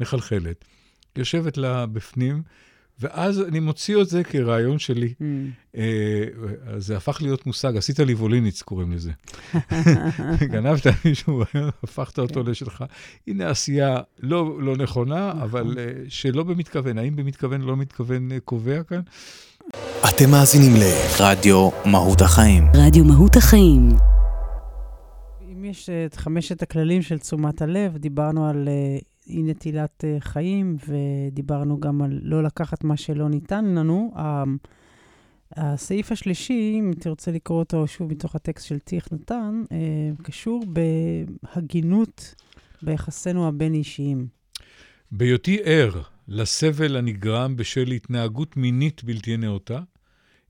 מחלחלת, 0.00 0.64
יושבת 1.16 1.56
לה 1.56 1.86
בפנים, 1.86 2.42
ואז 3.00 3.40
אני 3.40 3.60
מוציא 3.60 4.00
את 4.02 4.08
זה 4.08 4.24
כרעיון 4.24 4.78
שלי. 4.78 5.14
Mm. 5.20 5.24
אה, 5.76 6.24
זה 6.78 6.96
הפך 6.96 7.22
להיות 7.22 7.46
מושג, 7.46 7.76
עשית 7.76 7.98
לי 7.98 8.14
ווליניץ, 8.14 8.62
קוראים 8.62 8.92
לזה. 8.92 9.10
גנבת 10.52 10.86
מישהו, 11.04 11.42
הפכת 11.82 12.18
אותו 12.18 12.44
כן. 12.44 12.50
לשלך. 12.50 12.84
הנה 13.26 13.50
עשייה 13.50 14.00
לא, 14.20 14.62
לא 14.62 14.76
נכונה, 14.76 15.28
נכון. 15.28 15.42
אבל 15.42 15.78
אה, 15.78 15.92
שלא 16.08 16.42
במתכוון. 16.42 16.98
האם 16.98 17.16
במתכוון, 17.16 17.60
לא 17.60 17.72
במתכוון, 17.72 18.32
אה, 18.32 18.40
קובע 18.40 18.82
כאן? 18.82 19.00
אתם 20.08 20.30
מאזינים 20.30 20.72
לרדיו 20.76 21.70
מהות 21.84 22.20
החיים. 22.20 22.64
רדיו 22.74 23.04
מהות 23.04 23.36
החיים. 23.36 23.88
יש 25.64 25.90
את 25.90 26.16
חמשת 26.16 26.62
הכללים 26.62 27.02
של 27.02 27.18
תשומת 27.18 27.62
הלב, 27.62 27.96
דיברנו 27.96 28.48
על 28.48 28.68
uh, 28.68 29.04
אי 29.28 29.42
נטילת 29.42 30.04
uh, 30.04 30.24
חיים, 30.24 30.76
ודיברנו 30.88 31.80
גם 31.80 32.02
על 32.02 32.20
לא 32.22 32.42
לקחת 32.42 32.84
מה 32.84 32.96
שלא 32.96 33.28
ניתן 33.28 33.64
לנו. 33.64 34.12
Uh, 34.14 34.20
הסעיף 35.56 36.12
השלישי, 36.12 36.76
אם 36.80 36.92
תרצה 36.98 37.30
לקרוא 37.30 37.58
אותו 37.58 37.86
שוב 37.86 38.10
מתוך 38.10 38.34
הטקסט 38.34 38.66
של 38.66 38.78
טיך 38.78 39.12
נתן, 39.12 39.62
uh, 39.64 40.22
קשור 40.22 40.64
בהגינות 40.66 42.34
ביחסינו 42.82 43.48
הבין-אישיים. 43.48 44.26
בהיותי 45.12 45.58
ער 45.64 46.02
לסבל 46.28 46.96
הנגרם 46.96 47.56
בשל 47.56 47.90
התנהגות 47.90 48.56
מינית 48.56 49.04
בלתי 49.04 49.36
נאותה, 49.36 49.80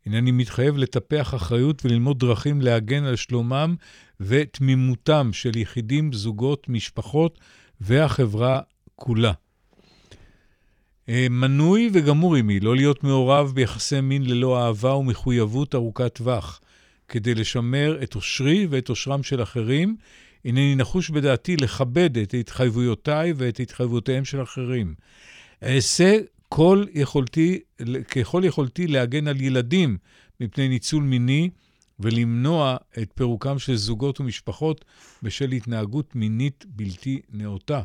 הנני 0.07 0.31
מתחייב 0.31 0.77
לטפח 0.77 1.35
אחריות 1.35 1.85
וללמוד 1.85 2.19
דרכים 2.19 2.61
להגן 2.61 3.05
על 3.05 3.17
שלומם 3.17 3.75
ותמימותם 4.21 5.31
של 5.33 5.57
יחידים, 5.57 6.13
זוגות, 6.13 6.69
משפחות 6.69 7.39
והחברה 7.81 8.61
כולה. 8.97 9.33
אה, 11.09 11.27
מנוי 11.31 11.91
וגמור 11.93 12.37
עמי 12.37 12.61
לא 12.61 12.77
להיות 12.77 13.05
מעורב 13.05 13.53
ביחסי 13.55 14.01
מין 14.01 14.23
ללא 14.23 14.67
אהבה 14.67 14.95
ומחויבות 14.95 15.75
ארוכת 15.75 16.15
טווח, 16.15 16.61
כדי 17.09 17.35
לשמר 17.35 18.03
את 18.03 18.15
אושרי 18.15 18.67
ואת 18.71 18.89
אושרם 18.89 19.23
של 19.23 19.43
אחרים, 19.43 19.97
הנני 20.45 20.75
נחוש 20.77 21.11
בדעתי 21.11 21.57
לכבד 21.57 22.19
את 22.19 22.35
התחייבויותיי 22.35 23.33
ואת 23.37 23.61
התחייבויותיהם 23.61 24.25
של 24.25 24.43
אחרים. 24.43 24.95
אעשה 25.63 26.19
כל 26.49 26.85
יכולתי, 26.95 27.61
ככל 28.09 28.43
יכולתי 28.45 28.87
להגן 28.87 29.29
על 29.29 29.41
ילדים 29.41 29.99
מפני 30.41 30.69
ניצול 30.69 31.03
מיני 31.03 31.51
ולמנוע 32.01 32.77
את 33.03 33.13
פירוקם 33.15 33.59
של 33.59 33.77
זוגות 33.77 34.21
ומשפחות 34.21 34.85
בשל 35.23 35.53
התנהגות 35.53 36.15
מינית 36.15 36.65
בלתי 36.69 37.21
נאותה. 37.33 37.83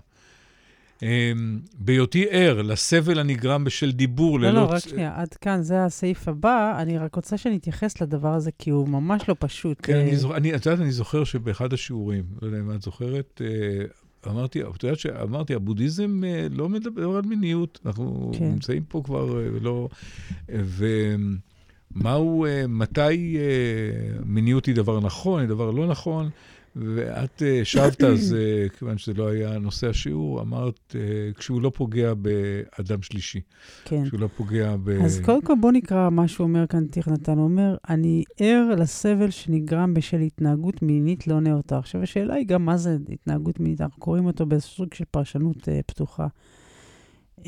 אמ, 1.04 1.60
בהיותי 1.80 2.26
ער 2.30 2.62
לסבל 2.62 3.20
הנגרם 3.20 3.64
בשל 3.64 3.92
דיבור 3.92 4.40
לא, 4.40 4.50
ללא... 4.50 4.62
לא, 4.62 4.68
לא, 4.68 4.74
רק 4.74 4.80
שנייה, 4.80 5.14
עד 5.16 5.34
כאן, 5.34 5.62
זה 5.62 5.86
הסעיף 5.86 6.28
הבא. 6.28 6.82
אני 6.82 6.98
רק 6.98 7.16
רוצה 7.16 7.38
שנתייחס 7.38 8.02
לדבר 8.02 8.34
הזה, 8.34 8.52
כי 8.60 8.70
הוא 8.70 8.88
ממש 8.88 9.30
לא 9.30 9.36
פשוט. 9.40 9.78
כן, 9.84 9.96
אני 9.96 10.12
אה, 10.12 10.16
זוכר, 10.16 10.38
אני, 10.38 10.56
את 10.56 10.66
יודעת, 10.66 10.82
אני 10.82 10.92
זוכר 10.92 11.24
שבאחד 11.24 11.74
השיעורים, 11.74 12.24
לא 12.42 12.48
יודע 12.48 12.60
אם 12.60 12.72
את 12.72 12.82
זוכרת, 12.82 13.42
אה, 13.46 14.32
אמרתי, 14.32 14.62
את 14.62 14.84
יודעת 14.84 15.00
שאמרתי, 15.00 15.54
הבודהיזם 15.54 16.22
אה, 16.26 16.48
לא 16.52 16.70
מדבר 16.70 17.16
על 17.16 17.22
מיניות, 17.22 17.80
אנחנו 17.86 18.32
כן. 18.38 18.52
נמצאים 18.52 18.84
פה 18.84 19.02
כבר 19.06 19.42
לא... 19.62 19.90
ומהו, 21.96 22.46
מתי 22.68 23.38
מיניות 24.26 24.66
היא 24.66 24.76
דבר 24.76 25.00
נכון, 25.00 25.40
היא 25.40 25.50
דבר 25.50 25.72
לא 25.72 25.88
נכון. 25.88 26.30
ואת 26.76 27.44
אה, 27.44 27.62
שבת, 27.64 28.04
אז 28.04 28.36
אה, 28.40 28.70
כיוון 28.70 28.98
שזה 28.98 29.14
לא 29.14 29.28
היה 29.28 29.60
נושא 29.60 29.90
השיעור, 29.90 30.42
אמרת, 30.42 30.96
אה, 30.96 31.02
כשהוא 31.38 31.62
לא 31.62 31.72
פוגע 31.76 32.14
באדם 32.14 33.02
שלישי. 33.02 33.42
כן. 33.86 34.06
כשהוא 34.06 34.20
לא 34.20 34.28
פוגע 34.38 34.76
ב... 34.84 34.90
אז 34.90 35.22
קודם 35.26 35.42
כל 35.42 35.54
בוא 35.62 35.72
נקרא 35.72 36.10
מה 36.10 36.28
שהוא 36.28 36.48
אומר 36.48 36.68
כאן, 36.68 36.88
טיך 36.88 37.08
נתן. 37.08 37.38
אומר, 37.38 37.76
אני 37.90 38.24
ער 38.40 38.76
לסבל 38.78 39.30
שנגרם 39.30 39.94
בשל 39.94 40.20
התנהגות 40.20 40.82
מינית 40.82 41.28
לא 41.28 41.40
נאותה. 41.40 41.78
עכשיו, 41.78 42.04
השאלה 42.04 42.34
היא 42.34 42.48
גם 42.48 42.66
מה 42.66 42.78
זה 42.78 42.98
התנהגות 43.10 43.60
מינית, 43.60 43.82
אנחנו 43.82 44.00
קוראים 44.00 44.26
אותו 44.26 44.46
בסוג 44.46 44.94
של 44.94 45.06
פרשנות 45.12 45.58
uh, 45.58 45.72
פתוחה. 45.86 46.28
Uh, 47.40 47.44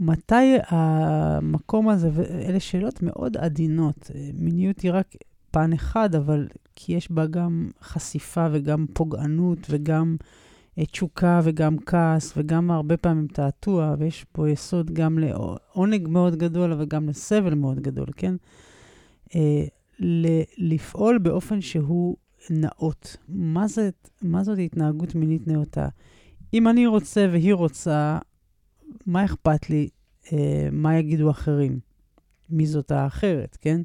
מתי 0.00 0.56
המקום 0.68 1.88
הזה, 1.88 2.10
ואלה 2.14 2.60
שאלות 2.60 3.02
מאוד 3.02 3.36
עדינות. 3.36 4.10
מיניות 4.34 4.80
היא 4.80 4.92
רק 4.92 5.14
פן 5.50 5.72
אחד, 5.72 6.14
אבל 6.14 6.48
כי 6.76 6.92
יש 6.92 7.10
בה 7.10 7.26
גם 7.26 7.70
חשיפה 7.82 8.46
וגם 8.52 8.86
פוגענות 8.92 9.58
וגם 9.70 10.16
אה, 10.78 10.86
תשוקה 10.86 11.40
וגם 11.44 11.78
כעס 11.78 12.32
וגם 12.36 12.70
הרבה 12.70 12.96
פעמים 12.96 13.26
תעתוע, 13.26 13.94
ויש 13.98 14.24
פה 14.32 14.50
יסוד 14.50 14.90
גם 14.90 15.18
לעונג 15.18 16.08
מאוד 16.08 16.36
גדול, 16.36 16.72
אבל 16.72 16.84
גם 16.84 17.08
לסבל 17.08 17.54
מאוד 17.54 17.80
גדול, 17.80 18.06
כן? 18.16 18.34
אה, 19.34 19.64
לפעול 20.58 21.18
באופן 21.18 21.60
שהוא 21.60 22.16
נאות. 22.50 23.16
מה, 23.28 23.68
זה, 23.68 23.90
מה 24.22 24.44
זאת 24.44 24.58
התנהגות 24.58 25.14
מינית 25.14 25.48
נאותה? 25.48 25.88
אם 26.54 26.68
אני 26.68 26.86
רוצה 26.86 27.26
והיא 27.32 27.54
רוצה, 27.54 28.18
מה 29.06 29.24
אכפת 29.24 29.70
לי? 29.70 29.88
אה, 30.32 30.68
מה 30.72 30.98
יגידו 30.98 31.30
אחרים? 31.30 31.78
מי 32.50 32.66
זאת 32.66 32.90
האחרת, 32.90 33.58
כן? 33.60 33.80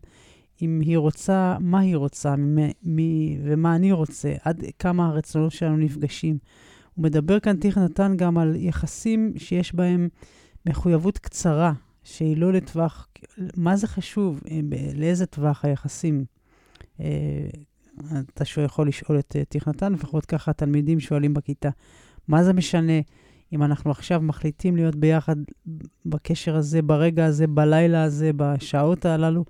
אם 0.61 0.79
היא 0.85 0.97
רוצה, 0.97 1.57
מה 1.59 1.79
היא 1.79 1.95
רוצה 1.95 2.35
מ- 2.35 2.71
מ- 2.83 3.39
ומה 3.43 3.75
אני 3.75 3.91
רוצה, 3.91 4.33
עד 4.43 4.63
כמה 4.79 5.07
הרצונות 5.07 5.51
שלנו 5.51 5.77
נפגשים. 5.77 6.37
הוא 6.93 7.03
מדבר 7.03 7.39
כאן, 7.39 7.57
טיך 7.57 7.77
נתן, 7.77 8.13
גם 8.17 8.37
על 8.37 8.55
יחסים 8.55 9.33
שיש 9.37 9.75
בהם 9.75 10.09
מחויבות 10.65 11.17
קצרה, 11.17 11.73
שהיא 12.03 12.37
לא 12.37 12.53
לטווח, 12.53 13.07
מה 13.57 13.75
זה 13.75 13.87
חשוב, 13.87 14.41
אה, 14.51 14.59
לאיזה 14.95 15.25
טווח 15.25 15.65
היחסים. 15.65 16.25
אה, 16.99 17.47
אתה 18.33 18.43
יכול 18.61 18.87
לשאול 18.87 19.19
את 19.19 19.35
אה, 19.35 19.59
נתן, 19.67 19.93
לפחות 19.93 20.25
ככה 20.25 20.51
התלמידים 20.51 20.99
שואלים 20.99 21.33
בכיתה, 21.33 21.69
מה 22.27 22.43
זה 22.43 22.53
משנה 22.53 22.99
אם 23.53 23.63
אנחנו 23.63 23.91
עכשיו 23.91 24.21
מחליטים 24.21 24.75
להיות 24.75 24.95
ביחד 24.95 25.35
בקשר 26.05 26.55
הזה, 26.55 26.81
ברגע 26.81 27.25
הזה, 27.25 27.47
בלילה 27.47 28.03
הזה, 28.03 28.31
בשעות 28.35 29.05
הללו? 29.05 29.45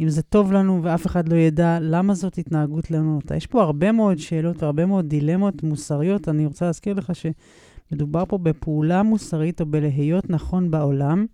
אם 0.00 0.08
זה 0.08 0.22
טוב 0.22 0.52
לנו 0.52 0.80
ואף 0.82 1.06
אחד 1.06 1.28
לא 1.28 1.36
ידע 1.36 1.78
למה 1.80 2.14
זאת 2.14 2.38
התנהגות 2.38 2.90
לא 2.90 2.98
נאותה. 2.98 3.36
יש 3.36 3.46
פה 3.46 3.62
הרבה 3.62 3.92
מאוד 3.92 4.18
שאלות 4.18 4.62
והרבה 4.62 4.86
מאוד 4.86 5.08
דילמות 5.08 5.62
מוסריות. 5.62 6.28
אני 6.28 6.46
רוצה 6.46 6.66
להזכיר 6.66 6.94
לך 6.94 7.12
שמדובר 7.14 8.24
פה 8.28 8.38
בפעולה 8.38 9.02
מוסרית 9.02 9.60
או 9.60 9.66
בלהיות 9.66 10.30
נכון 10.30 10.70
בעולם. 10.70 11.26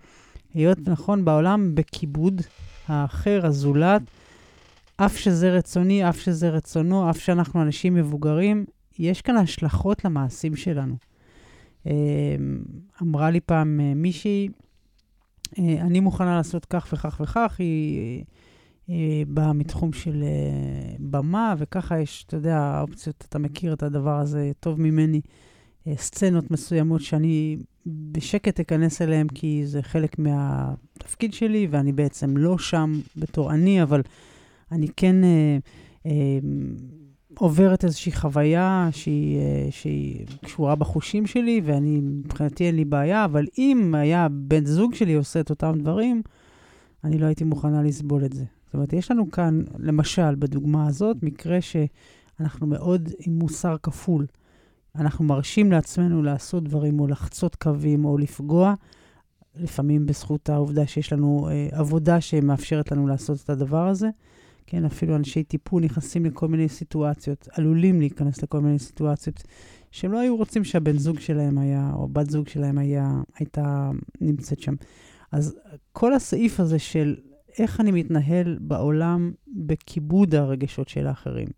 להיות 0.55 0.89
נכון 0.89 1.25
בעולם 1.25 1.75
בכיבוד 1.75 2.43
האחר, 2.89 3.47
הזולת, 3.47 4.03
אף 4.97 5.17
שזה 5.17 5.51
רצוני, 5.51 6.09
אף 6.09 6.21
שזה 6.21 6.49
רצונו, 6.51 7.11
אף 7.11 7.19
שאנחנו 7.19 7.63
אנשים 7.63 7.95
מבוגרים, 7.95 8.65
יש 8.99 9.23
כאן 9.23 9.37
השלכות 9.37 10.05
למעשים 10.05 10.57
שלנו. 10.57 10.95
אמ, 11.87 12.63
אמרה 13.03 13.31
לי 13.31 13.41
פעם 13.41 13.81
אה, 13.81 13.95
מישהי, 13.95 14.49
אה, 15.59 15.81
אני 15.81 16.01
מוכנה 16.01 16.37
לעשות 16.37 16.65
כך 16.65 16.89
וכך 16.93 17.21
וכך, 17.21 17.57
היא 17.59 18.25
אה, 18.91 19.23
באה 19.29 19.53
מתחום 19.53 19.93
של 19.93 20.25
במה, 20.99 21.55
וככה 21.59 22.01
יש, 22.01 22.25
אתה 22.27 22.37
יודע, 22.37 22.59
האופציות, 22.59 23.25
אתה 23.29 23.39
מכיר 23.39 23.73
את 23.73 23.83
הדבר 23.83 24.19
הזה 24.19 24.53
טוב 24.61 24.81
ממני, 24.81 25.21
סצנות 25.97 26.51
מסוימות 26.51 27.01
שאני 27.01 27.57
בשקט 27.87 28.61
אכנס 28.61 29.03
אליהן, 29.03 29.27
כי 29.29 29.67
זה 29.67 29.83
חלק 29.83 30.19
מהתפקיד 30.19 31.33
שלי, 31.33 31.67
ואני 31.71 31.93
בעצם 31.93 32.37
לא 32.37 32.59
שם 32.59 33.01
בתור 33.17 33.53
אני, 33.53 33.83
אבל 33.83 34.03
אני 34.73 34.89
כן 34.97 35.17
אה, 35.25 36.39
עוברת 37.39 37.85
איזושהי 37.85 38.13
חוויה 38.13 38.89
שהיא, 38.93 39.39
אה, 39.39 39.67
שהיא 39.71 40.27
קשורה 40.45 40.75
בחושים 40.75 41.27
שלי, 41.27 41.61
ואני, 41.65 42.01
מבחינתי 42.01 42.67
אין 42.67 42.77
לי 42.77 42.85
בעיה, 42.85 43.25
אבל 43.25 43.47
אם 43.59 43.95
היה 43.95 44.29
בן 44.31 44.67
זוג 44.67 44.95
שלי 44.95 45.15
עושה 45.15 45.41
את 45.41 45.51
אותם 45.51 45.73
דברים, 45.79 46.23
אני 47.05 47.19
לא 47.19 47.27
הייתי 47.27 47.45
מוכנה 47.45 47.83
לסבול 47.83 48.25
את 48.25 48.33
זה. 48.33 48.45
זאת 48.65 48.75
אומרת, 48.75 48.93
יש 48.93 49.11
לנו 49.11 49.31
כאן, 49.31 49.61
למשל, 49.79 50.35
בדוגמה 50.35 50.87
הזאת, 50.87 51.17
מקרה 51.23 51.59
שאנחנו 51.61 52.67
מאוד 52.67 53.09
עם 53.27 53.39
מוסר 53.39 53.77
כפול. 53.83 54.27
אנחנו 54.97 55.25
מרשים 55.25 55.73
לעצמנו 55.73 56.23
לעשות 56.23 56.65
דברים 56.65 57.01
או 57.01 57.07
לחצות 57.07 57.55
קווים 57.55 58.05
או 58.05 58.19
לפגוע, 58.19 58.75
לפעמים 59.57 60.07
בזכות 60.07 60.49
העובדה 60.49 60.87
שיש 60.87 61.13
לנו 61.13 61.49
אה, 61.51 61.69
עבודה 61.73 62.21
שמאפשרת 62.21 62.93
לנו 62.93 63.07
לעשות 63.07 63.39
את 63.45 63.51
הדבר 63.51 63.89
הזה. 63.89 64.09
כן, 64.67 64.85
אפילו 64.85 65.17
אנשי 65.17 65.43
טיפול 65.43 65.83
נכנסים 65.83 66.25
לכל 66.25 66.49
מיני 66.49 66.69
סיטואציות, 66.69 67.49
עלולים 67.53 68.01
להיכנס 68.01 68.43
לכל 68.43 68.61
מיני 68.61 68.79
סיטואציות 68.79 69.43
שהם 69.91 70.13
לא 70.13 70.19
היו 70.19 70.37
רוצים 70.37 70.65
שהבן 70.65 70.99
זוג 70.99 71.21
שלהם 71.21 71.59
היה, 71.59 71.91
או 71.95 72.09
בת 72.09 72.31
זוג 72.31 72.49
שלהם 72.49 72.79
היה, 72.79 73.09
הייתה 73.39 73.91
נמצאת 74.21 74.61
שם. 74.61 74.75
אז 75.33 75.57
כל 75.93 76.15
הסעיף 76.15 76.61
הזה 76.61 76.79
של 76.79 77.17
איך 77.59 77.81
אני 77.81 77.91
מתנהל 77.91 78.59
בעולם 78.61 79.33
בכיבוד 79.47 80.35
הרגשות 80.35 80.89
של 80.89 81.07
האחרים, 81.07 81.49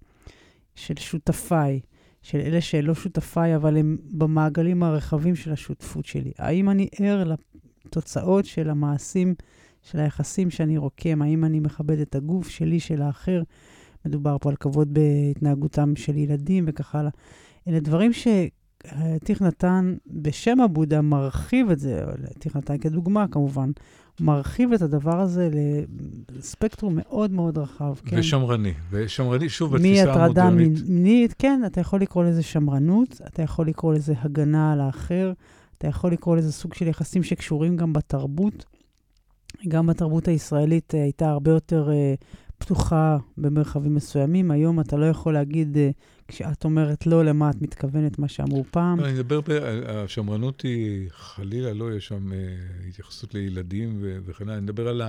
של 0.75 0.95
שותפיי, 0.97 1.81
של 2.23 2.39
אלה 2.39 2.61
שלא 2.61 2.95
שותפיי, 2.95 3.57
אבל 3.57 3.77
הם 3.77 3.97
במעגלים 4.11 4.83
הרחבים 4.83 5.35
של 5.35 5.53
השותפות 5.53 6.05
שלי. 6.05 6.33
האם 6.39 6.71
אני 6.71 6.89
ער 6.99 7.35
לתוצאות 7.85 8.45
של 8.45 8.71
המעשים, 8.71 9.35
של 9.87 9.99
היחסים 9.99 10.51
שאני 10.51 10.79
רוקם? 10.79 11.23
האם 11.23 11.45
אני 11.45 11.61
מכבד 11.61 11.99
את 11.99 12.15
הגוף 12.15 12.49
שלי, 12.49 12.81
של 12.81 13.03
האחר? 13.03 13.43
מדובר 14.07 14.37
פה 14.41 14.51
על 14.51 14.57
כבוד 14.57 14.95
בהתנהגותם 14.95 15.97
של 15.97 16.17
ילדים 16.17 16.65
וכך 16.69 16.95
הלאה. 16.95 17.11
אלה 17.69 17.81
דברים 17.81 18.13
ש... 18.13 18.29
תיך 19.25 19.43
נתן, 19.43 19.95
בשם 20.07 20.61
הבודה, 20.61 21.03
מרחיב 21.03 21.71
את 21.71 21.79
זה, 21.79 22.05
תיך 22.39 22.57
נתן 22.57 22.79
כדוגמה 22.79 23.29
כמובן, 23.29 23.71
מרחיב 24.21 24.73
את 24.73 24.83
הדבר 24.83 25.21
הזה 25.21 25.51
לספקטרום 26.37 26.95
מאוד 26.97 27.33
מאוד 27.33 27.59
רחב. 27.59 27.95
כן? 28.05 28.19
ושמרני, 28.19 28.73
ושמרני, 28.91 29.49
שוב, 29.49 29.77
בתפיסה 29.77 30.13
המודרנית. 30.15 30.37
מהטרדה 30.37 30.51
מינית, 30.89 31.35
כן, 31.39 31.63
אתה 31.67 31.81
יכול 31.81 32.01
לקרוא 32.01 32.25
לזה 32.25 32.43
שמרנות, 32.43 33.21
אתה 33.27 33.43
יכול 33.43 33.69
לקרוא 33.69 33.95
לזה 33.95 34.15
הגנה 34.19 34.73
על 34.73 34.81
האחר, 34.81 35.33
אתה 35.79 35.87
יכול 35.87 36.13
לקרוא 36.13 36.37
לזה 36.37 36.53
סוג 36.53 36.75
של 36.75 36.87
יחסים 36.87 37.23
שקשורים 37.23 37.77
גם 37.77 37.93
בתרבות. 37.93 38.65
גם 39.69 39.87
בתרבות 39.87 40.29
הישראלית 40.29 40.95
אה, 40.95 41.03
הייתה 41.03 41.31
הרבה 41.31 41.51
יותר 41.51 41.89
uh, 41.89 42.25
פתוחה 42.59 43.17
במרחבים 43.39 43.95
מסוימים. 43.95 44.51
היום 44.51 44.81
אתה 44.81 44.97
לא 44.97 45.07
יכול 45.07 45.35
להגיד, 45.35 45.77
uh, 45.77 45.79
כשאת 46.29 46.65
אומרת 46.65 47.07
לא, 47.07 47.25
למה 47.25 47.51
את 47.51 47.63
מתכוונת, 47.63 48.19
מה 48.19 48.29
שאמרו 48.29 48.65
פעם. 48.71 49.01
אני 49.01 49.13
מדבר. 49.13 49.41
השמרנות 49.87 50.61
היא, 50.61 51.09
חלילה 51.11 51.73
לא, 51.73 51.93
יש 51.93 52.07
שם 52.07 52.33
התייחסות 52.89 53.35
לילדים 53.35 53.99
וכן 54.01 54.45
הלאה. 54.45 54.55
אני 54.55 54.63
מדבר 54.63 54.89
על, 54.89 55.03
ה- 55.03 55.09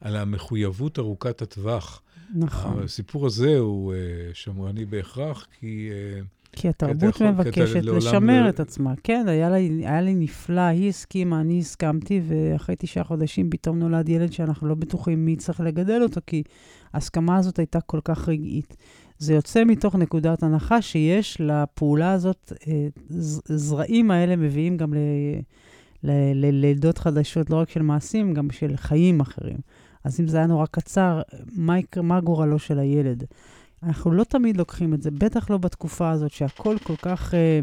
על 0.00 0.16
המחויבות 0.16 0.98
ארוכת 0.98 1.42
הטווח. 1.42 2.02
נכון. 2.34 2.82
הסיפור 2.82 3.26
הזה 3.26 3.58
הוא 3.58 3.94
שמרני 4.32 4.84
בהכרח, 4.84 5.46
כי... 5.60 5.90
כי 6.56 6.68
התרבות 6.68 7.22
מבקשת 7.22 7.82
לשמר 7.82 8.46
ל... 8.46 8.48
את 8.48 8.60
עצמה. 8.60 8.94
כן, 9.04 9.24
היה 9.28 9.50
לי, 9.50 9.82
היה 9.86 10.00
לי 10.00 10.14
נפלא, 10.14 10.60
היא 10.60 10.88
הסכימה, 10.88 11.40
אני 11.40 11.58
הסכמתי, 11.58 12.20
ואחרי 12.28 12.74
תשעה 12.78 13.04
חודשים 13.04 13.50
פתאום 13.50 13.78
נולד 13.78 14.08
ילד 14.08 14.32
שאנחנו 14.32 14.68
לא 14.68 14.74
בטוחים 14.74 15.24
מי 15.24 15.36
צריך 15.36 15.60
לגדל 15.60 16.02
אותו, 16.02 16.20
כי 16.26 16.42
ההסכמה 16.92 17.36
הזאת 17.36 17.58
הייתה 17.58 17.80
כל 17.80 18.00
כך 18.04 18.28
רגעית. 18.28 18.76
זה 19.18 19.34
יוצא 19.34 19.64
מתוך 19.64 19.94
נקודת 19.94 20.42
הנחה 20.42 20.82
שיש 20.82 21.40
לפעולה 21.40 22.12
הזאת, 22.12 22.52
אה, 22.68 22.86
זרעים 23.48 24.10
האלה 24.10 24.36
מביאים 24.36 24.76
גם 24.76 24.94
ללידות 26.02 26.98
חדשות, 26.98 27.50
לא 27.50 27.56
רק 27.56 27.70
של 27.70 27.82
מעשים, 27.82 28.34
גם 28.34 28.50
של 28.50 28.76
חיים 28.76 29.20
אחרים. 29.20 29.58
אז 30.04 30.20
אם 30.20 30.28
זה 30.28 30.36
היה 30.36 30.46
נורא 30.46 30.66
קצר, 30.66 31.22
מה, 31.56 31.76
מה 32.02 32.20
גורלו 32.20 32.58
של 32.58 32.78
הילד? 32.78 33.24
אנחנו 33.82 34.12
לא 34.12 34.24
תמיד 34.24 34.56
לוקחים 34.56 34.94
את 34.94 35.02
זה, 35.02 35.10
בטח 35.10 35.50
לא 35.50 35.58
בתקופה 35.58 36.10
הזאת 36.10 36.30
שהכל 36.30 36.76
כל 36.84 36.96
כך, 36.96 37.34
אה, 37.34 37.60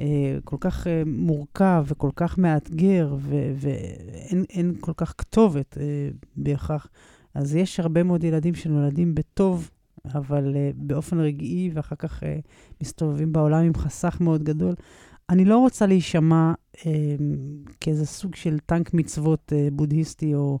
אה, 0.00 0.38
כל 0.44 0.56
כך 0.60 0.86
אה, 0.86 1.02
מורכב 1.06 1.84
וכל 1.88 2.10
כך 2.16 2.38
מאתגר, 2.38 3.16
ואין 3.54 4.74
כל 4.80 4.92
כך 4.96 5.14
כתובת 5.18 5.78
בהכרח. 6.36 6.88
אז 7.34 7.54
יש 7.54 7.80
הרבה 7.80 8.02
מאוד 8.02 8.24
ילדים 8.24 8.54
שנולדים 8.54 9.14
בטוב, 9.14 9.70
אבל 10.14 10.56
באופן 10.74 11.20
רגעי, 11.20 11.70
ואחר 11.74 11.96
כך 11.96 12.22
מסתובבים 12.82 13.32
בעולם 13.32 13.64
עם 13.64 13.74
חסך 13.74 14.16
מאוד 14.20 14.42
גדול. 14.42 14.74
אני 15.30 15.44
לא 15.44 15.58
רוצה 15.58 15.86
להישמע 15.86 16.52
כאיזה 17.80 18.06
סוג 18.06 18.34
של 18.34 18.58
טנק 18.58 18.94
מצוות 18.94 19.52
בודהיסטי 19.72 20.34
או... 20.34 20.58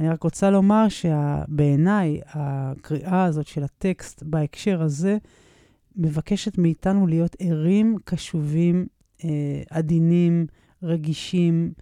אני 0.00 0.08
רק 0.08 0.22
רוצה 0.22 0.50
לומר 0.50 0.86
שבעיניי, 0.88 2.20
הקריאה 2.26 3.24
הזאת 3.24 3.46
של 3.46 3.62
הטקסט 3.62 4.22
בהקשר 4.22 4.82
הזה, 4.82 5.18
מבקשת 5.96 6.58
מאיתנו 6.58 7.06
להיות 7.06 7.36
ערים, 7.38 7.96
קשובים, 8.04 8.86
אה, 9.24 9.62
עדינים, 9.70 10.46
רגישים, 10.82 11.72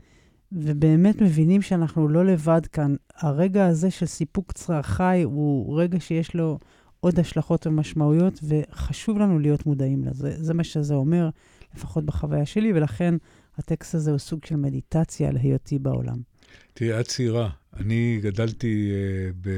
ובאמת 0.53 1.21
מבינים 1.21 1.63
שאנחנו 1.63 2.09
לא 2.09 2.25
לבד 2.25 2.67
כאן. 2.67 2.95
הרגע 3.17 3.67
הזה 3.67 3.91
של 3.91 4.07
סיפוק 4.07 4.53
צרכי 4.53 5.23
הוא 5.23 5.81
רגע 5.81 6.01
שיש 6.01 6.35
לו 6.35 6.59
עוד 7.01 7.19
השלכות 7.19 7.67
ומשמעויות, 7.67 8.41
וחשוב 8.43 9.19
לנו 9.19 9.39
להיות 9.39 9.67
מודעים 9.67 10.05
לזה. 10.05 10.35
זה 10.37 10.55
מה 10.55 10.65
שזה 10.65 10.95
אומר, 10.95 11.29
לפחות 11.75 12.05
בחוויה 12.05 12.47
שלי, 12.47 12.73
ולכן 12.73 13.15
הטקסט 13.59 13.95
הזה 13.95 14.11
הוא 14.11 14.19
סוג 14.19 14.45
של 14.45 14.57
מדיטציה 14.57 15.29
על 15.29 15.37
היותי 15.37 15.79
בעולם. 15.79 16.38
תראי, 16.75 17.01
את 17.01 17.07
צעירה. 17.07 17.51
אני 17.77 18.21
גדלתי 18.23 18.93
uh, 18.93 19.49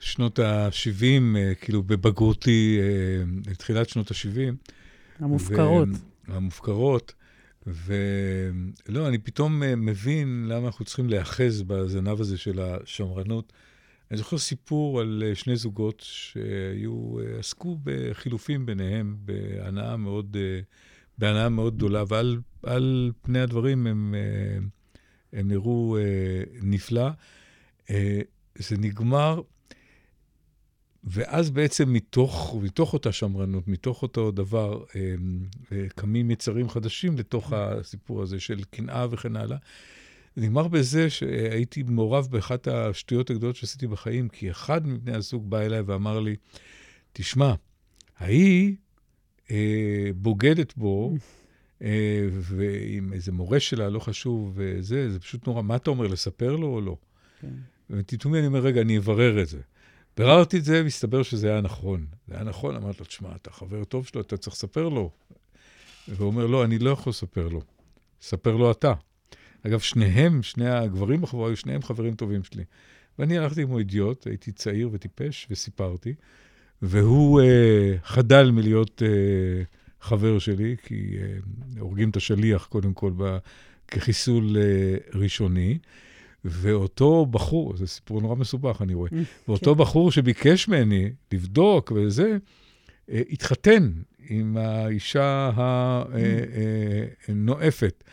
בשנות 0.00 0.38
ה-70, 0.38 1.00
uh, 1.00 1.54
כאילו 1.64 1.82
בבגרותי, 1.82 2.78
uh, 3.48 3.54
תחילת 3.54 3.88
שנות 3.88 4.10
ה-70. 4.10 4.54
המופקרות. 5.18 5.88
ו- 5.88 6.34
המופקרות. 6.34 7.14
ולא, 7.66 9.08
אני 9.08 9.18
פתאום 9.18 9.62
uh, 9.62 9.66
מבין 9.76 10.46
למה 10.48 10.66
אנחנו 10.66 10.84
צריכים 10.84 11.08
להיאחז 11.08 11.62
בזנב 11.62 12.20
הזה 12.20 12.38
של 12.38 12.60
השמרנות. 12.60 13.52
אני 14.10 14.18
זוכר 14.18 14.38
סיפור 14.38 15.00
על 15.00 15.22
שני 15.34 15.56
זוגות 15.56 16.02
שהיו, 16.04 17.16
עסקו 17.38 17.78
בחילופים 17.84 18.66
ביניהם 18.66 19.16
בהנאה 19.24 19.96
מאוד, 19.96 20.36
בהנאה 21.18 21.48
מאוד 21.48 21.76
גדולה, 21.76 22.04
ועל 22.62 23.12
פני 23.22 23.40
הדברים 23.40 23.86
הם... 23.86 24.14
הם 25.32 25.48
נראו 25.48 25.96
אה, 25.98 26.42
נפלא. 26.62 27.08
אה, 27.90 28.20
זה 28.54 28.76
נגמר, 28.78 29.40
ואז 31.04 31.50
בעצם 31.50 31.92
מתוך, 31.92 32.56
מתוך 32.62 32.92
אותה 32.92 33.12
שמרנות, 33.12 33.68
מתוך 33.68 34.02
אותו 34.02 34.30
דבר, 34.30 34.84
אה, 34.96 35.14
אה, 35.72 35.86
קמים 35.88 36.30
יצרים 36.30 36.68
חדשים 36.68 37.18
לתוך 37.18 37.52
הסיפור 37.52 38.22
הזה 38.22 38.40
של 38.40 38.64
קנאה 38.70 39.06
וכן 39.10 39.36
הלאה. 39.36 39.56
זה 40.36 40.42
נגמר 40.42 40.68
בזה 40.68 41.10
שהייתי 41.10 41.82
מעורב 41.82 42.28
באחת 42.30 42.68
השטויות 42.68 43.30
הגדולות 43.30 43.56
שעשיתי 43.56 43.86
בחיים, 43.86 44.28
כי 44.28 44.50
אחד 44.50 44.86
מבני 44.86 45.14
הזוג 45.16 45.50
בא 45.50 45.60
אליי 45.60 45.80
ואמר 45.80 46.20
לי, 46.20 46.36
תשמע, 47.12 47.54
ההיא 48.18 48.76
אה, 49.50 50.10
בוגדת 50.16 50.76
בו, 50.76 51.12
אה, 51.14 51.18
ועם 52.30 53.12
איזה 53.12 53.32
מורה 53.32 53.60
שלה, 53.60 53.88
לא 53.88 53.98
חשוב, 53.98 54.52
וזה, 54.54 55.10
זה 55.10 55.20
פשוט 55.20 55.46
נורא. 55.46 55.62
מה 55.62 55.76
אתה 55.76 55.90
אומר, 55.90 56.06
לספר 56.06 56.56
לו 56.56 56.66
או 56.66 56.80
לא? 56.80 56.96
כן. 57.40 57.48
ותתאומי, 57.90 58.38
אני 58.38 58.46
אומר, 58.46 58.60
רגע, 58.60 58.80
אני 58.80 58.98
אברר 58.98 59.42
את 59.42 59.48
זה. 59.48 59.58
ביררתי 60.16 60.58
את 60.58 60.64
זה, 60.64 60.82
מסתבר 60.82 61.22
שזה 61.22 61.50
היה 61.50 61.60
נכון. 61.60 62.06
זה 62.28 62.34
היה 62.34 62.44
נכון, 62.44 62.76
אמרתי 62.76 62.98
לו, 62.98 63.04
תשמע, 63.04 63.28
אתה 63.36 63.50
חבר 63.50 63.84
טוב 63.84 64.06
שלו, 64.06 64.20
אתה 64.20 64.36
צריך 64.36 64.56
לספר 64.56 64.88
לו. 64.88 65.10
והוא 66.08 66.26
אומר, 66.26 66.46
לא, 66.46 66.64
אני 66.64 66.78
לא 66.78 66.90
יכול 66.90 67.10
לספר 67.10 67.48
לו. 67.48 67.60
ספר 68.22 68.56
לו 68.56 68.70
אתה. 68.70 68.92
אגב, 69.66 69.78
שניהם, 69.78 70.42
שני 70.42 70.68
הגברים 70.68 71.20
בחבורה, 71.20 71.48
היו 71.48 71.56
שניהם 71.56 71.82
חברים 71.82 72.14
טובים 72.14 72.44
שלי. 72.44 72.64
ואני 73.18 73.38
הלכתי 73.38 73.64
כמו 73.64 73.78
אידיוט, 73.78 74.26
הייתי 74.26 74.52
צעיר 74.52 74.88
וטיפש, 74.92 75.46
וסיפרתי. 75.50 76.14
והוא 76.82 77.40
אה, 77.40 77.96
חדל 78.04 78.50
מלהיות 78.50 79.02
אה, 79.02 79.62
חבר 80.00 80.38
שלי, 80.38 80.76
כי 80.82 81.16
uh, 81.16 81.80
הורגים 81.80 82.10
את 82.10 82.16
השליח 82.16 82.66
קודם 82.66 82.92
כל 82.94 83.12
כחיסול 83.88 84.56
uh, 84.56 85.16
ראשוני. 85.16 85.78
ואותו 86.44 87.26
בחור, 87.26 87.76
זה 87.76 87.86
סיפור 87.86 88.20
נורא 88.20 88.34
מסובך, 88.34 88.82
אני 88.82 88.94
רואה, 88.94 89.10
ואותו 89.48 89.74
כן. 89.74 89.80
בחור 89.80 90.12
שביקש 90.12 90.68
ממני 90.68 91.10
לבדוק 91.32 91.92
וזה, 91.94 92.36
התחתן 93.08 93.92
עם 94.28 94.56
האישה 94.56 95.50
הנואפת. 97.28 98.04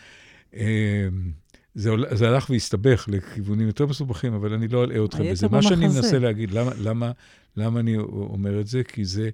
זה, 1.75 1.91
זה 2.11 2.27
הלך 2.27 2.49
והסתבך 2.49 3.05
לכיוונים 3.11 3.67
יותר 3.67 3.85
מסובכים, 3.85 4.33
אבל 4.33 4.53
אני 4.53 4.67
לא 4.67 4.83
אלאה 4.83 5.05
אתכם 5.05 5.31
בזה. 5.31 5.47
מה 5.47 5.61
שאני 5.61 5.87
מנסה 5.87 6.19
להגיד, 6.19 6.51
למה, 6.51 6.71
למה, 6.77 7.11
למה 7.57 7.79
אני 7.79 7.97
אומר 7.97 8.59
את 8.59 8.67
זה? 8.67 8.83
כי 8.83 9.05
זה 9.05 9.29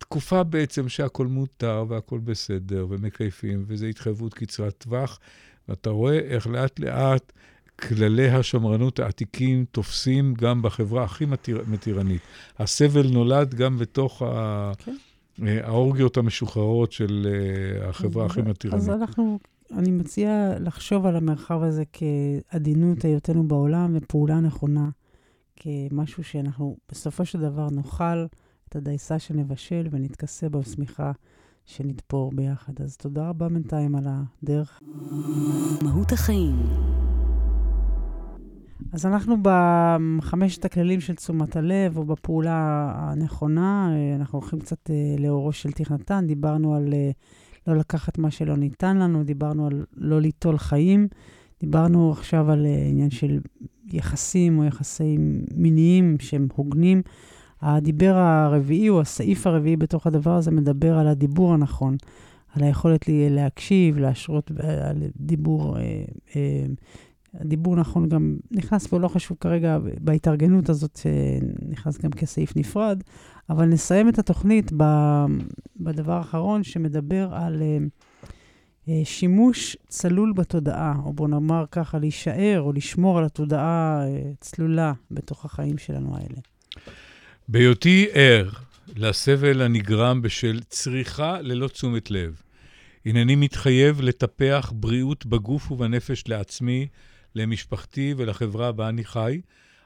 תקופה 0.00 0.42
בעצם 0.42 0.88
שהכל 0.88 1.26
מותר 1.26 1.84
והכל 1.88 2.18
בסדר 2.18 2.86
ומקייפים, 2.90 3.64
וזו 3.66 3.86
התחייבות 3.86 4.34
קצרת 4.34 4.74
טווח, 4.78 5.18
ואתה 5.68 5.90
רואה 5.90 6.18
איך 6.18 6.46
לאט-לאט 6.46 7.32
כללי 7.80 8.30
השמרנות 8.30 8.98
העתיקים 8.98 9.64
תופסים 9.72 10.34
גם 10.34 10.62
בחברה 10.62 11.04
הכי 11.04 11.24
מתיר, 11.24 11.64
מתירנית. 11.68 12.20
הסבל 12.58 13.06
נולד 13.10 13.54
גם 13.54 13.78
בתוך 13.78 14.22
ה... 14.22 14.72
כן. 14.78 14.96
אה, 15.46 15.66
האורגיות 15.66 16.16
המשוחררות 16.16 16.92
של 16.92 17.26
אה, 17.30 17.88
החברה 17.88 18.26
הכי 18.26 18.42
מתירנית. 18.42 18.82
אז 18.82 18.90
אנחנו, 18.90 19.38
אני 19.72 19.90
מציעה 19.90 20.58
לחשוב 20.58 21.06
על 21.06 21.16
המרחב 21.16 21.62
הזה 21.62 21.82
כעדינות 21.92 23.04
היותנו 23.04 23.48
בעולם 23.48 23.96
ופעולה 23.96 24.40
נכונה, 24.40 24.88
כמשהו 25.56 26.24
שאנחנו 26.24 26.76
בסופו 26.92 27.24
של 27.24 27.40
דבר 27.40 27.68
נוכל 27.70 28.26
את 28.70 28.76
הדייסה 28.76 29.18
שנבשל 29.18 29.88
ונתכסה 29.90 30.48
בשמיכה 30.48 31.12
שנתפור 31.64 32.32
ביחד. 32.34 32.72
אז 32.80 32.96
תודה 32.96 33.28
רבה 33.28 33.48
בינתיים 33.48 33.94
על 33.94 34.04
הדרך. 34.06 34.80
מהות 35.82 36.12
החיים. 36.12 36.56
אז 38.92 39.06
אנחנו 39.06 39.36
בחמשת 39.42 40.64
הכללים 40.64 41.00
של 41.00 41.14
תשומת 41.14 41.56
הלב, 41.56 41.96
או 41.96 42.04
בפעולה 42.04 42.92
הנכונה, 42.96 43.90
אנחנו 44.16 44.38
הולכים 44.38 44.60
קצת 44.60 44.90
אה, 44.90 44.94
לאורו 45.18 45.52
של 45.52 45.72
תכנתן, 45.72 46.26
דיברנו 46.26 46.74
על 46.74 46.92
אה, 46.92 47.10
לא 47.66 47.76
לקחת 47.76 48.18
מה 48.18 48.30
שלא 48.30 48.56
ניתן 48.56 48.96
לנו, 48.96 49.24
דיברנו 49.24 49.66
על 49.66 49.84
לא 49.96 50.20
ליטול 50.20 50.58
חיים, 50.58 51.08
דיברנו 51.60 52.12
עכשיו 52.12 52.50
על 52.50 52.66
אה, 52.66 52.86
עניין 52.88 53.10
של 53.10 53.40
יחסים 53.92 54.58
או 54.58 54.64
יחסים 54.64 55.44
מיניים 55.54 56.16
שהם 56.20 56.48
הוגנים. 56.54 57.02
הדיבר 57.62 58.14
הרביעי, 58.16 58.88
או 58.88 59.00
הסעיף 59.00 59.46
הרביעי 59.46 59.76
בתוך 59.76 60.06
הדבר 60.06 60.34
הזה, 60.34 60.50
מדבר 60.50 60.98
על 60.98 61.08
הדיבור 61.08 61.54
הנכון. 61.54 61.96
על 62.56 62.62
היכולת 62.62 63.04
להקשיב, 63.08 63.98
להשרות 63.98 64.50
על 64.60 65.02
דיבור. 65.16 65.76
הדיבור 67.34 67.76
נכון 67.76 68.08
גם 68.08 68.36
נכנס 68.50 68.86
פה, 68.86 68.98
לא 68.98 69.08
חשוב 69.08 69.36
כרגע 69.40 69.78
בהתארגנות 70.00 70.68
הזאת, 70.68 71.00
שנכנס 71.02 71.98
גם 71.98 72.10
כסעיף 72.10 72.56
נפרד, 72.56 73.02
אבל 73.50 73.66
נסיים 73.66 74.08
את 74.08 74.18
התוכנית 74.18 74.72
בדבר 75.76 76.12
האחרון 76.12 76.62
שמדבר 76.62 77.28
על 77.32 77.62
אה, 78.88 79.00
שימוש 79.04 79.76
צלול 79.88 80.32
בתודעה, 80.32 80.94
או 81.04 81.12
בוא 81.12 81.28
נאמר 81.28 81.64
ככה, 81.70 81.98
להישאר 81.98 82.60
או 82.60 82.72
לשמור 82.72 83.18
על 83.18 83.24
התודעה 83.24 84.04
אה, 84.06 84.22
צלולה 84.40 84.92
בתוך 85.10 85.44
החיים 85.44 85.78
שלנו 85.78 86.16
האלה. 86.16 86.40
בהיותי 87.52 88.06
ער 88.12 88.48
לסבל 88.96 89.62
הנגרם 89.62 90.22
בשל 90.22 90.60
צריכה 90.68 91.40
ללא 91.40 91.68
תשומת 91.68 92.10
לב, 92.10 92.42
הנני 93.04 93.36
מתחייב 93.36 94.00
לטפח 94.00 94.72
בריאות 94.74 95.26
בגוף 95.26 95.70
ובנפש 95.70 96.28
לעצמי, 96.28 96.86
למשפחתי 97.34 98.14
ולחברה 98.16 98.72
בה 98.72 98.88
אני 98.88 99.04
חי, 99.04 99.40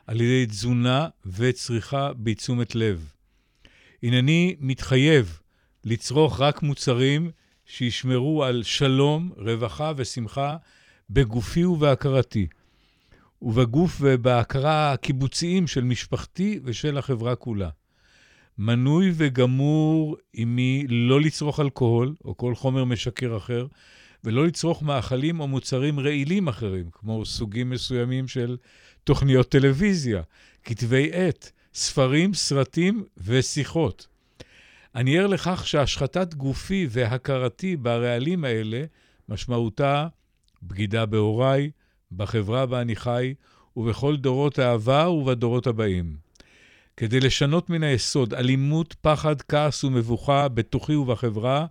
על 0.06 0.20
ידי 0.20 0.46
תזונה 0.46 1.08
וצריכה 1.26 2.12
בתשומת 2.16 2.74
לב. 2.74 3.12
הנני 4.02 4.56
מתחייב 4.60 5.40
לצרוך 5.84 6.40
רק 6.40 6.62
מוצרים 6.62 7.30
שישמרו 7.66 8.44
על 8.44 8.62
שלום, 8.62 9.32
רווחה 9.36 9.92
ושמחה 9.96 10.56
בגופי 11.10 11.64
ובהכרתי, 11.64 12.46
ובגוף 13.44 13.98
ובהכרה 14.00 14.92
הקיבוציים 14.92 15.66
של 15.66 15.84
משפחתי 15.84 16.60
ושל 16.64 16.98
החברה 16.98 17.36
כולה. 17.36 17.68
מנוי 18.58 19.12
וגמור 19.14 20.16
עמי 20.32 20.86
לא 20.88 21.20
לצרוך 21.20 21.60
אלכוהול 21.60 22.14
או 22.24 22.36
כל 22.36 22.54
חומר 22.54 22.84
משכר 22.84 23.36
אחר, 23.36 23.66
ולא 24.24 24.46
לצרוך 24.46 24.82
מאכלים 24.82 25.40
או 25.40 25.48
מוצרים 25.48 26.00
רעילים 26.00 26.48
אחרים, 26.48 26.86
כמו 26.92 27.24
סוגים 27.24 27.70
מסוימים 27.70 28.28
של 28.28 28.56
תוכניות 29.04 29.48
טלוויזיה, 29.48 30.22
כתבי 30.64 31.10
עת, 31.12 31.52
ספרים, 31.74 32.34
סרטים 32.34 33.04
ושיחות. 33.18 34.06
אני 34.94 35.18
ער 35.18 35.26
לכך 35.26 35.66
שהשחתת 35.66 36.34
גופי 36.34 36.86
והכרתי 36.90 37.76
ברעלים 37.76 38.44
האלה, 38.44 38.84
משמעותה 39.28 40.06
בגידה 40.62 41.06
בהוריי, 41.06 41.70
בחברה 42.16 42.66
בה 42.66 42.80
אני 42.80 42.96
חי, 42.96 43.34
ובכל 43.76 44.16
דורות 44.16 44.58
העבר 44.58 45.12
ובדורות 45.12 45.66
הבאים. 45.66 46.16
כדי 46.96 47.20
לשנות 47.20 47.70
מן 47.70 47.82
היסוד 47.82 48.34
אלימות, 48.34 48.94
פחד, 49.00 49.42
כעס 49.42 49.84
ומבוכה 49.84 50.48
בתוכי 50.48 50.94
ובחברה, 50.94 51.66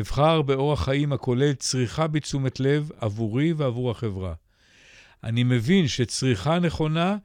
אבחר 0.00 0.42
באורח 0.42 0.84
חיים 0.84 1.12
הכולל 1.12 1.52
צריכה 1.52 2.06
בתשומת 2.06 2.60
לב 2.60 2.90
עבורי 3.00 3.52
ועבור 3.52 3.90
החברה. 3.90 4.34
אני 5.24 5.44
מבין 5.44 5.88
שצריכה 5.88 6.58
נכונה 6.58 7.16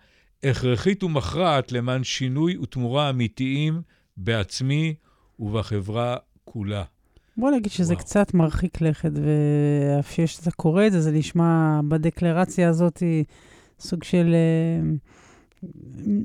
הכרחית 0.44 1.04
ומכרעת 1.04 1.72
למען 1.72 2.04
שינוי 2.04 2.58
ותמורה 2.58 3.10
אמיתיים 3.10 3.82
בעצמי 4.18 4.96
ובחברה 5.40 6.18
כולה. 6.46 6.84
בוא 7.40 7.52
נגיד 7.52 7.72
שזה 7.72 7.94
וואו. 7.94 8.06
קצת 8.06 8.34
מרחיק 8.34 8.82
לכת, 8.82 9.12
ואף 9.14 10.20
שאתה 10.26 10.52
קורא 10.52 10.88
את 10.88 10.92
זה, 10.92 11.02
זה 11.02 11.12
נשמע 11.12 11.80
בדקלרציה 11.88 12.70
הזאת 12.70 13.04
סוג 13.80 14.04
של 14.04 14.36
אה, 14.36 14.90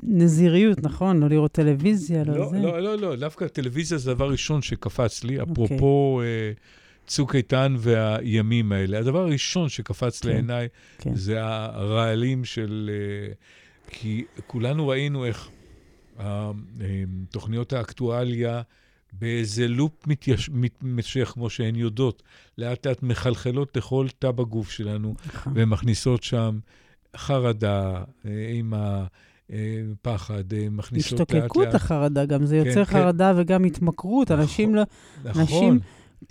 נזיריות, 0.03 0.83
נכון? 0.83 1.19
לא 1.19 1.29
לראות 1.29 1.51
טלוויזיה, 1.51 2.23
לא, 2.23 2.37
לא 2.37 2.49
זה. 2.49 2.59
לא, 2.59 2.79
לא, 2.79 2.97
לא, 2.97 3.15
דווקא 3.15 3.47
טלוויזיה 3.47 3.97
זה 3.97 4.11
הדבר 4.11 4.25
הראשון 4.25 4.61
שקפץ 4.61 5.23
לי, 5.23 5.39
אוקיי. 5.39 5.53
אפרופו 5.53 6.21
okay. 6.21 6.57
uh, 6.57 7.07
צוק 7.07 7.35
איתן 7.35 7.75
והימים 7.79 8.71
האלה. 8.71 8.99
הדבר 8.99 9.21
הראשון 9.21 9.69
שקפץ 9.69 10.21
כן, 10.21 10.29
לעיניי 10.29 10.67
כן. 10.97 11.15
זה 11.15 11.37
הרעלים 11.41 12.45
של... 12.45 12.89
Uh, 13.31 13.91
כי 13.91 14.23
כולנו 14.47 14.87
ראינו 14.87 15.25
איך 15.25 15.49
uh, 16.17 16.21
uh, 16.21 16.81
תוכניות 17.31 17.73
האקטואליה, 17.73 18.61
באיזה 19.19 19.67
לופ 19.67 20.07
מתייש... 20.07 20.49
מתמשך, 20.53 21.31
כמו 21.33 21.49
שהן 21.49 21.75
יודעות, 21.75 22.23
לאט 22.57 22.87
לאט 22.87 23.03
מחלחלות 23.03 23.77
לכל 23.77 24.07
תא 24.19 24.31
בגוף 24.31 24.71
שלנו, 24.71 25.15
נכון. 25.27 25.53
ומכניסות 25.55 26.23
שם 26.23 26.59
חרדה, 27.15 28.03
עם 28.53 28.73
הפחד, 28.73 30.43
מכניסות 30.71 31.19
לאט 31.19 31.31
לאט. 31.31 31.43
השתוקקות 31.43 31.73
החרדה 31.73 32.25
גם, 32.25 32.45
זה 32.45 32.59
כן, 32.61 32.67
יוצר 32.67 32.85
כן, 32.85 32.91
חרדה 32.93 33.33
כן. 33.33 33.41
וגם 33.41 33.63
התמכרות. 33.63 34.31
נכון, 34.31 34.41
אנשים 34.41 34.75
לא... 34.75 34.83
נכון. 35.23 35.41
אנשים, 35.41 35.79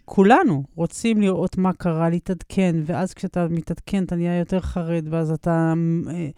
כולנו 0.05 0.64
רוצים 0.75 1.20
לראות 1.20 1.59
מה 1.59 1.73
קרה, 1.73 2.11
להתעדכן, 2.11 2.77
ואז 2.85 3.14
כשאתה 3.14 3.47
מתעדכן, 3.51 4.05
אתה 4.05 4.16
נהיה 4.16 4.38
יותר 4.38 4.61
חרד, 4.61 5.07
ואז 5.11 5.31
אתה 5.31 5.75
אה, 6.11 6.29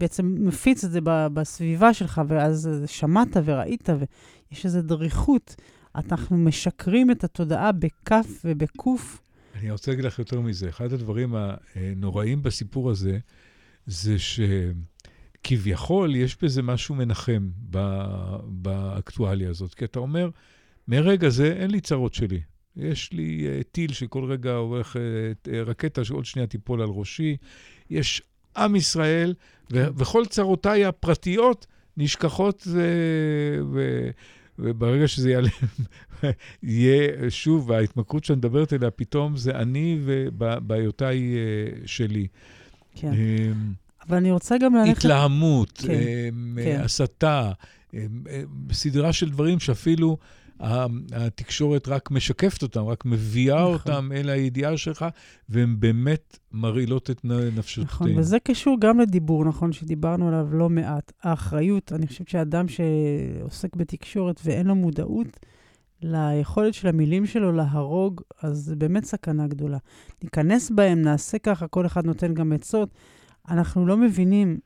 בעצם 0.00 0.34
מפיץ 0.38 0.84
את 0.84 0.90
זה 0.90 1.00
בסביבה 1.04 1.94
שלך, 1.94 2.22
ואז 2.28 2.70
שמעת 2.86 3.36
וראית, 3.44 3.88
ויש 3.88 4.64
איזו 4.64 4.82
דריכות. 4.82 5.56
אנחנו 5.94 6.36
משקרים 6.36 7.10
את 7.10 7.24
התודעה 7.24 7.72
בכף 7.72 8.26
ובקוף. 8.44 9.20
אני 9.54 9.70
רוצה 9.70 9.90
להגיד 9.90 10.04
לך 10.04 10.18
יותר 10.18 10.40
מזה. 10.40 10.68
אחד 10.68 10.92
הדברים 10.92 11.34
הנוראים 11.74 12.42
בסיפור 12.42 12.90
הזה, 12.90 13.18
זה 13.86 14.16
שכביכול 14.18 16.16
יש 16.16 16.36
בזה 16.42 16.62
משהו 16.62 16.94
מנחם 16.94 17.48
באקטואליה 18.44 19.50
הזאת. 19.50 19.74
כי 19.74 19.84
אתה 19.84 19.98
אומר, 19.98 20.30
מרגע 20.88 21.28
זה 21.28 21.52
אין 21.52 21.70
לי 21.70 21.80
צרות 21.80 22.14
שלי. 22.14 22.40
יש 22.76 23.12
לי 23.12 23.46
uh, 23.46 23.64
טיל 23.72 23.92
שכל 23.92 24.24
רגע 24.24 24.52
הולך, 24.52 24.96
uh, 24.96 25.50
רקטה 25.66 26.04
שעוד 26.04 26.24
שנייה 26.24 26.46
תיפול 26.46 26.82
על 26.82 26.88
ראשי. 26.88 27.36
יש 27.90 28.22
עם 28.56 28.76
ישראל, 28.76 29.34
ו- 29.72 29.86
וכל 29.96 30.26
צרותיי 30.26 30.84
הפרטיות 30.84 31.66
נשכחות 31.96 32.66
ו... 32.66 32.80
ו- 33.72 34.10
וברגע 34.58 35.08
שזה 35.08 35.30
יעלה, 35.30 35.48
יהיה, 36.62 37.30
שוב, 37.30 37.72
ההתמכרות 37.72 38.24
שאני 38.24 38.36
מדברת 38.36 38.72
אליה, 38.72 38.90
פתאום 38.90 39.36
זה 39.36 39.50
אני 39.56 39.98
ובעיותיי 40.04 41.34
אה, 41.36 41.86
שלי. 41.86 42.26
כן. 42.94 43.12
אמ, 43.12 43.72
אבל 44.08 44.16
אני 44.16 44.30
רוצה 44.30 44.58
גם 44.58 44.74
ללכת... 44.74 44.98
התלהמות, 44.98 45.72
כן, 45.86 45.92
אמ, 45.92 46.58
כן. 46.64 46.80
הסתה, 46.84 47.52
אמ, 47.94 47.98
סדרה 48.72 49.12
של 49.12 49.30
דברים 49.30 49.60
שאפילו 49.60 50.18
התקשורת 51.12 51.88
רק 51.88 52.10
משקפת 52.10 52.62
אותם, 52.62 52.84
רק 52.84 53.04
מביאה 53.04 53.62
נכון. 53.62 53.72
אותם 53.74 54.10
אל 54.14 54.28
הידיעה 54.28 54.76
שלך, 54.76 55.04
והן 55.48 55.80
באמת 55.80 56.38
מרעילות 56.52 57.10
את 57.10 57.24
נפשותינו. 57.24 57.86
נכון, 57.86 58.18
וזה 58.18 58.38
קשור 58.38 58.76
גם 58.80 59.00
לדיבור, 59.00 59.44
נכון, 59.44 59.72
שדיברנו 59.72 60.28
עליו 60.28 60.48
לא 60.52 60.70
מעט. 60.70 61.12
האחריות, 61.22 61.92
אני 61.92 62.06
חושבת 62.06 62.28
שאדם 62.28 62.66
שעוסק 62.68 63.76
בתקשורת 63.76 64.40
ואין 64.44 64.66
לו 64.66 64.74
מודעות, 64.74 65.40
ליכולת 66.02 66.74
של 66.74 66.88
המילים 66.88 67.26
שלו 67.26 67.52
להרוג, 67.52 68.20
אז 68.42 68.58
זה 68.58 68.76
באמת 68.76 69.04
סכנה 69.04 69.46
גדולה. 69.46 69.78
ניכנס 70.22 70.70
בהם, 70.70 71.02
נעשה 71.02 71.38
ככה, 71.38 71.66
כל 71.66 71.86
אחד 71.86 72.06
נותן 72.06 72.34
גם 72.34 72.52
עצות. 72.52 72.88
אנחנו 73.48 73.86
לא 73.86 73.96
מבינים 73.96 74.58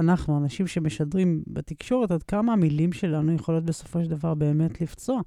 אנחנו, 0.00 0.38
אנשים 0.38 0.66
שמשדרים 0.66 1.42
בתקשורת, 1.46 2.10
עד 2.10 2.22
כמה 2.22 2.52
המילים 2.52 2.92
שלנו 2.92 3.32
יכולות 3.32 3.64
בסופו 3.64 4.02
של 4.02 4.10
דבר 4.10 4.34
באמת 4.34 4.80
לפצוע 4.80 5.20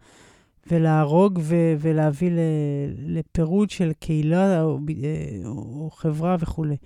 ולהרוג 0.71 1.39
ו- 1.41 1.75
ולהביא 1.79 2.31
ל- 2.31 3.17
לפירוד 3.17 3.69
של 3.69 3.91
קהילה 3.99 4.61
או, 4.61 4.79
או, 5.45 5.49
או 5.51 5.89
חברה 5.91 6.35
וכולי. 6.39 6.77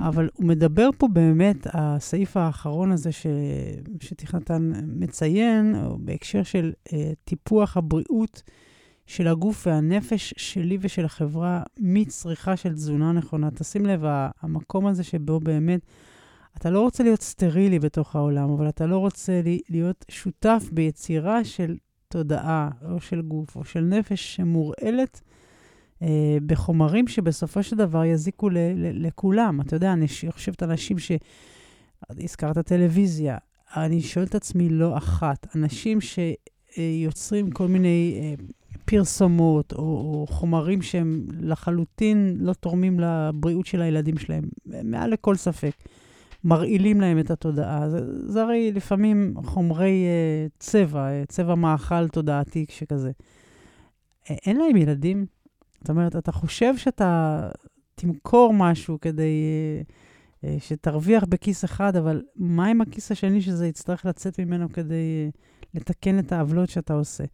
אבל 0.00 0.28
הוא 0.34 0.46
מדבר 0.46 0.88
פה 0.98 1.08
באמת, 1.08 1.66
הסעיף 1.72 2.36
האחרון 2.36 2.92
הזה 2.92 3.12
ש- 3.12 3.26
שתכנתן 4.00 4.72
מציין, 4.86 5.74
בהקשר 5.98 6.42
של 6.42 6.72
uh, 6.88 6.92
טיפוח 7.24 7.76
הבריאות 7.76 8.42
של 9.06 9.28
הגוף 9.28 9.66
והנפש 9.66 10.34
שלי 10.36 10.78
ושל 10.80 11.04
החברה 11.04 11.62
מצריכה 11.78 12.56
של 12.56 12.72
תזונה 12.72 13.12
נכונה. 13.12 13.50
תשים 13.50 13.86
לב, 13.86 14.00
המקום 14.40 14.86
הזה 14.86 15.04
שבו 15.04 15.40
באמת... 15.40 15.80
אתה 16.58 16.70
לא 16.70 16.80
רוצה 16.80 17.02
להיות 17.02 17.22
סטרילי 17.22 17.78
בתוך 17.78 18.16
העולם, 18.16 18.50
אבל 18.50 18.68
אתה 18.68 18.86
לא 18.86 18.98
רוצה 18.98 19.40
להיות 19.68 20.04
שותף 20.10 20.68
ביצירה 20.72 21.44
של 21.44 21.76
תודעה, 22.08 22.70
או 22.90 23.00
של 23.00 23.22
גוף, 23.22 23.56
או 23.56 23.64
של 23.64 23.80
נפש 23.80 24.36
שמורעלת 24.36 25.20
אה, 26.02 26.36
בחומרים 26.46 27.08
שבסופו 27.08 27.62
של 27.62 27.76
דבר 27.76 28.04
יזיקו 28.04 28.48
ל- 28.48 28.58
ל- 28.58 29.06
לכולם. 29.06 29.60
אתה 29.60 29.76
יודע, 29.76 29.92
אני 29.92 30.06
חושבת 30.30 30.62
אנשים 30.62 30.98
ש... 30.98 31.12
הזכרת 32.10 32.58
טלוויזיה, 32.58 33.38
אני 33.76 34.00
שואלת 34.00 34.28
את 34.28 34.34
עצמי 34.34 34.68
לא 34.68 34.96
אחת, 34.96 35.56
אנשים 35.56 35.98
שיוצרים 36.00 37.50
כל 37.50 37.68
מיני 37.68 38.20
אה, 38.20 38.44
פרסומות 38.84 39.72
או, 39.72 39.78
או 39.78 40.26
חומרים 40.28 40.82
שהם 40.82 41.26
לחלוטין 41.40 42.36
לא 42.40 42.52
תורמים 42.52 43.00
לבריאות 43.00 43.66
של 43.66 43.82
הילדים 43.82 44.18
שלהם, 44.18 44.44
מעל 44.84 45.10
לכל 45.10 45.36
ספק. 45.36 45.72
מרעילים 46.46 47.00
להם 47.00 47.18
את 47.18 47.30
התודעה. 47.30 47.90
זה, 47.90 48.30
זה 48.32 48.42
הרי 48.42 48.72
לפעמים 48.72 49.34
חומרי 49.44 50.06
uh, 50.06 50.56
צבע, 50.58 51.08
uh, 51.08 51.26
צבע 51.26 51.54
מאכל 51.54 52.08
תודעתי 52.08 52.66
שכזה. 52.68 53.10
Uh, 53.10 54.32
אין 54.46 54.56
להם 54.56 54.76
ילדים, 54.76 55.26
זאת 55.80 55.90
אומרת, 55.90 56.16
אתה 56.16 56.32
חושב 56.32 56.76
שאתה 56.76 57.40
תמכור 57.94 58.54
משהו 58.54 59.00
כדי 59.00 59.42
uh, 59.82 60.44
uh, 60.44 60.46
שתרוויח 60.58 61.24
בכיס 61.24 61.64
אחד, 61.64 61.96
אבל 61.96 62.22
מה 62.36 62.66
עם 62.66 62.80
הכיס 62.80 63.12
השני 63.12 63.42
שזה 63.42 63.66
יצטרך 63.66 64.06
לצאת 64.06 64.40
ממנו 64.40 64.72
כדי 64.72 65.30
uh, 65.30 65.56
לתקן 65.74 66.18
את 66.18 66.32
העוולות 66.32 66.68
שאתה 66.68 66.94
עושה? 66.94 67.24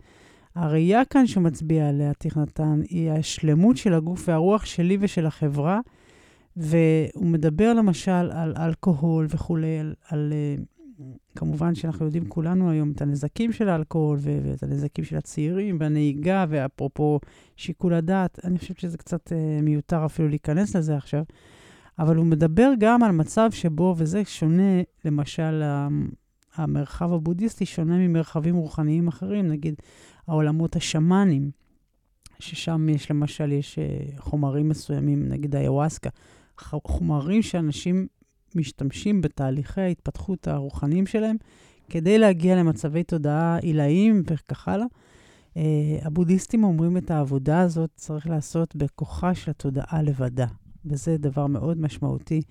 הראייה 0.54 1.04
כאן 1.04 1.26
שמצביע 1.26 1.88
עליה 1.88 2.12
תכנתן 2.18 2.80
היא 2.88 3.10
השלמות 3.10 3.76
של 3.76 3.94
הגוף 3.94 4.28
והרוח 4.28 4.64
שלי 4.64 4.96
ושל 5.00 5.26
החברה, 5.26 5.80
והוא 6.56 7.26
מדבר 7.26 7.74
למשל 7.74 8.10
על 8.10 8.54
אלכוהול 8.56 9.26
וכולי, 9.30 9.78
על, 9.78 9.94
על 10.08 10.32
כמובן 11.36 11.74
שאנחנו 11.74 12.04
יודעים 12.04 12.28
כולנו 12.28 12.70
היום 12.70 12.92
את 12.92 13.02
הנזקים 13.02 13.52
של 13.52 13.68
האלכוהול 13.68 14.18
ואת 14.22 14.62
הנזקים 14.62 15.04
של 15.04 15.16
הצעירים 15.16 15.76
והנהיגה, 15.80 16.44
ואפרופו 16.48 17.20
שיקול 17.56 17.94
הדעת, 17.94 18.38
אני 18.44 18.58
חושבת 18.58 18.78
שזה 18.78 18.98
קצת 18.98 19.32
uh, 19.32 19.62
מיותר 19.62 20.06
אפילו 20.06 20.28
להיכנס 20.28 20.76
לזה 20.76 20.96
עכשיו, 20.96 21.22
אבל 21.98 22.16
הוא 22.16 22.26
מדבר 22.26 22.72
גם 22.78 23.02
על 23.02 23.12
מצב 23.12 23.50
שבו, 23.52 23.94
וזה 23.98 24.22
שונה, 24.24 24.82
למשל, 25.04 25.62
המרחב 26.54 27.12
הבודהיסטי 27.12 27.66
שונה 27.66 27.98
ממרחבים 27.98 28.56
רוחניים 28.56 29.08
אחרים, 29.08 29.48
נגיד 29.48 29.74
העולמות 30.28 30.76
השמאנים, 30.76 31.50
ששם 32.38 32.88
יש 32.88 33.10
למשל, 33.10 33.52
יש 33.52 33.78
uh, 33.78 34.20
חומרים 34.20 34.68
מסוימים, 34.68 35.28
נגיד 35.28 35.56
היוואסקה, 35.56 36.10
חומרים 36.58 37.42
שאנשים 37.42 38.06
משתמשים 38.54 39.20
בתהליכי 39.20 39.80
ההתפתחות 39.80 40.48
הרוחניים 40.48 41.06
שלהם 41.06 41.36
כדי 41.90 42.18
להגיע 42.18 42.56
למצבי 42.56 43.02
תודעה 43.02 43.58
עילאיים 43.58 44.22
וכך 44.26 44.68
הלאה. 44.68 44.86
Uh, 45.54 45.56
הבודהיסטים 46.02 46.64
אומרים 46.64 46.96
את 46.96 47.10
העבודה 47.10 47.60
הזאת 47.60 47.90
צריך 47.94 48.26
לעשות 48.26 48.76
בכוחה 48.76 49.34
של 49.34 49.50
התודעה 49.50 50.02
לבדה, 50.02 50.46
וזה 50.84 51.16
דבר 51.18 51.46
מאוד 51.46 51.80
משמעותי. 51.80 52.42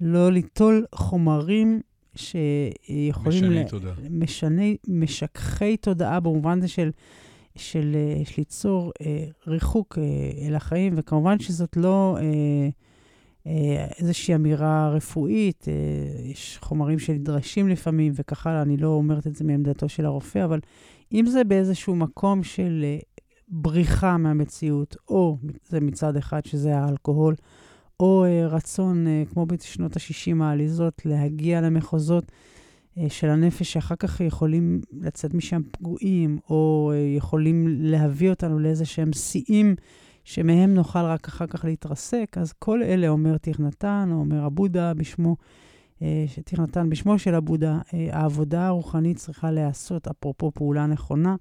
לא 0.00 0.32
ליטול 0.32 0.86
חומרים 0.94 1.80
שיכולים... 2.14 3.44
משני 3.44 3.64
ל... 3.64 3.68
תודעה. 3.68 3.94
משני, 4.10 4.76
משככי 4.88 5.76
תודעה 5.76 6.20
במובן 6.20 6.58
הזה 6.58 6.68
של, 6.68 6.90
של, 7.56 7.96
אה, 7.96 8.24
של 8.24 8.34
ליצור 8.38 8.92
uh, 8.98 9.04
ריחוק 9.46 9.98
uh, 9.98 10.46
אל 10.46 10.54
החיים, 10.54 10.92
וכמובן 10.96 11.38
שזאת 11.38 11.76
לא... 11.76 12.16
Uh, 12.18 12.22
אה, 12.22 12.68
איזושהי 13.46 14.34
אמירה 14.34 14.90
רפואית, 14.90 15.64
אה, 15.68 16.30
יש 16.30 16.58
חומרים 16.62 16.98
שנדרשים 16.98 17.68
לפעמים 17.68 18.12
וכך 18.16 18.46
הלאה, 18.46 18.62
אני 18.62 18.76
לא 18.76 18.88
אומרת 18.88 19.26
את 19.26 19.36
זה 19.36 19.44
מעמדתו 19.44 19.88
של 19.88 20.06
הרופא, 20.06 20.44
אבל 20.44 20.60
אם 21.12 21.26
זה 21.26 21.44
באיזשהו 21.44 21.96
מקום 21.96 22.42
של 22.42 22.80
אה, 22.84 22.98
בריחה 23.48 24.16
מהמציאות, 24.16 24.96
או 25.08 25.38
זה 25.68 25.80
מצד 25.80 26.16
אחד, 26.16 26.44
שזה 26.44 26.78
האלכוהול, 26.78 27.34
או 28.00 28.24
רצון, 28.50 29.06
כמו 29.32 29.46
בשנות 29.46 29.96
ה-60 29.96 30.42
העליזות, 30.42 31.02
להגיע 31.04 31.60
למחוזות 31.60 32.32
של 33.08 33.28
הנפש 33.28 33.72
שאחר 33.72 33.94
כך 33.98 34.20
יכולים 34.20 34.80
לצאת 34.92 35.34
משם 35.34 35.62
פגועים, 35.70 36.38
או 36.50 36.92
יכולים 37.16 37.66
להביא 37.68 38.30
אותנו 38.30 38.58
לאיזה 38.58 38.84
שהם 38.84 39.12
שיאים 39.12 39.74
שמהם 40.24 40.74
נוכל 40.74 41.04
רק 41.04 41.28
אחר 41.28 41.46
כך 41.46 41.64
להתרסק, 41.64 42.36
אז 42.40 42.52
כל 42.52 42.82
אלה 42.82 43.08
אומר 43.08 43.38
תכנתן, 43.38 44.08
או 44.12 44.16
אומר 44.16 44.44
הבודה 44.44 44.94
בשמו, 44.94 45.36
אה, 46.02 46.24
תכנתן 46.44 46.90
בשמו 46.90 47.18
של 47.18 47.34
הבודה, 47.34 47.78
אה, 47.94 48.08
העבודה 48.12 48.66
הרוחנית 48.66 49.16
צריכה 49.16 49.50
להיעשות, 49.50 50.08
אפרופו 50.08 50.50
פעולה 50.54 50.86
נכונה, 50.86 51.36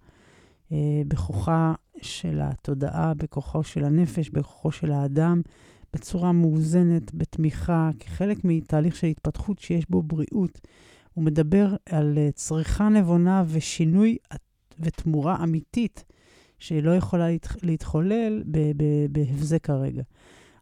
אה, 0.71 1.01
בכוחה 1.07 1.73
של 2.01 2.39
התודעה, 2.41 3.13
בכוחו 3.13 3.63
של 3.63 3.83
הנפש, 3.83 4.29
בכוחו 4.29 4.71
של 4.71 4.91
האדם, 4.91 5.41
בצורה 5.93 6.31
מאוזנת, 6.31 7.13
בתמיכה, 7.13 7.89
כחלק 7.99 8.37
מתהליך 8.43 8.95
של 8.95 9.07
התפתחות 9.07 9.59
שיש 9.59 9.89
בו 9.89 10.01
בריאות. 10.01 10.61
הוא 11.13 11.23
מדבר 11.23 11.75
על 11.89 12.17
צריכה 12.35 12.89
נבונה 12.89 13.43
ושינוי 13.47 14.17
ותמורה 14.79 15.43
אמיתית 15.43 16.03
שהיא 16.61 16.83
לא 16.83 16.95
יכולה 16.95 17.27
להתחולל 17.63 18.43
בהבזק 19.09 19.69
הרגע. 19.69 20.01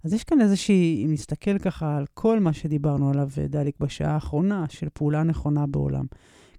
אז 0.03 0.13
יש 0.13 0.23
כאן 0.23 0.41
איזושהי, 0.41 1.03
אם 1.05 1.11
נסתכל 1.11 1.57
ככה 1.57 1.97
על 1.97 2.05
כל 2.13 2.39
מה 2.39 2.53
שדיברנו 2.53 3.09
עליו, 3.09 3.29
דליק, 3.49 3.75
בשעה 3.79 4.13
האחרונה, 4.13 4.65
של 4.69 4.87
פעולה 4.93 5.23
נכונה 5.23 5.67
בעולם, 5.67 6.05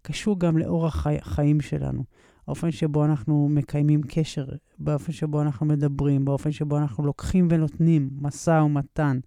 קשור 0.03 0.41
גם 0.41 0.59
לאורח 0.59 1.07
החיים 1.07 1.61
שלנו. 1.61 2.05
האופן 2.47 2.71
שבו 2.71 3.05
אנחנו 3.05 3.49
מקיימים 3.51 4.01
קשר, 4.09 4.47
באופן 4.79 5.13
שבו 5.13 5.43
אנחנו 5.43 5.67
מדברים, 5.67 6.25
באופן 6.25 6.53
שבו 6.53 6.79
אנחנו 6.79 7.07
לוקחים 7.07 7.49
ונותנים 7.51 8.11
משא 8.21 8.63
ומתן, 8.65 9.19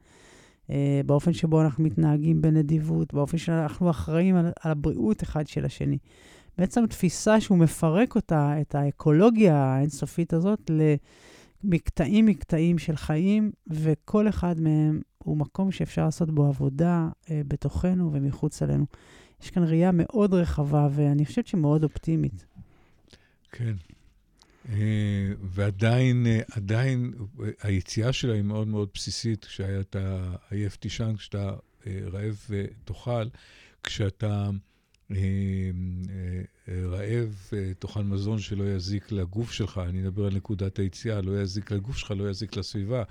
אה, 0.70 1.02
באופן 1.06 1.34
שבו 1.34 1.62
אנחנו 1.62 1.84
מתנהגים 1.84 2.42
בנדיבות, 2.42 3.14
באופן 3.14 3.38
שאנחנו 3.38 3.90
אחראים 3.90 4.36
על, 4.36 4.46
על 4.46 4.72
הבריאות 4.72 5.24
אחד 5.24 5.48
של 5.48 5.66
השני. 5.66 5.98
בעצם 6.58 6.88
תפיסה 6.88 7.42
שהוא 7.42 7.58
מפרק 7.58 8.16
אותה, 8.16 8.62
את 8.62 8.76
האקולוגיה 8.76 9.56
האינסופית 9.56 10.34
הזאת, 10.34 10.72
למקטעים-מקטעים 11.64 12.78
של 12.78 12.96
חיים, 12.96 13.52
וכל 13.68 14.30
אחד 14.30 14.60
מהם 14.60 15.02
הוא 15.18 15.38
מקום 15.38 15.72
שאפשר 15.72 16.06
לעשות 16.06 16.32
בו 16.32 16.46
עבודה 16.46 17.08
אה, 17.32 17.42
בתוכנו 17.48 18.14
ומחוץ 18.14 18.62
אלינו. 18.62 18.86
יש 19.44 19.50
כאן 19.50 19.64
ראייה 19.64 19.92
מאוד 19.94 20.34
רחבה, 20.34 20.88
ואני 20.92 21.26
חושבת 21.26 21.48
שמאוד 21.48 21.84
אופטימית. 21.84 22.46
כן. 23.52 23.74
אה, 24.70 25.34
ועדיין, 25.42 26.28
אה, 26.28 26.40
עדיין, 26.52 27.14
היציאה 27.62 28.14
שלה 28.14 28.34
היא 28.34 28.42
מאוד 28.42 28.68
מאוד 28.68 28.90
בסיסית, 28.94 29.46
כשאתה 29.46 30.36
עייף 30.50 30.76
תישן, 30.76 31.16
כשאתה 31.18 31.56
אה, 31.88 32.00
רעב 32.12 32.46
ותאכל, 32.50 33.28
כשאתה... 33.84 34.50
אה, 35.16 36.74
רעב, 36.86 37.50
אה, 37.54 37.72
תאכל 37.80 38.04
מזון 38.04 38.40
שלא 38.40 38.64
יזיק 38.64 39.12
לגוף 39.12 39.52
שלך, 39.52 39.82
אני 39.90 40.02
מדבר 40.02 40.26
על 40.26 40.36
נקודת 40.36 40.80
היציאה, 40.80 41.22
לא 41.22 41.42
יזיק 41.42 41.72
לגוף 41.72 41.98
שלך, 41.98 42.12
לא 42.12 42.30
יזיק 42.30 42.58
לסביבה. 42.58 43.04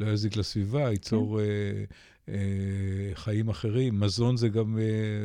לא 0.00 0.06
יזיק 0.06 0.36
לסביבה, 0.36 0.90
ייצור 0.90 1.40
כן. 1.40 2.32
אה, 2.32 3.14
חיים 3.14 3.48
אחרים. 3.48 4.00
מזון 4.00 4.36
זה 4.36 4.48
גם 4.48 4.78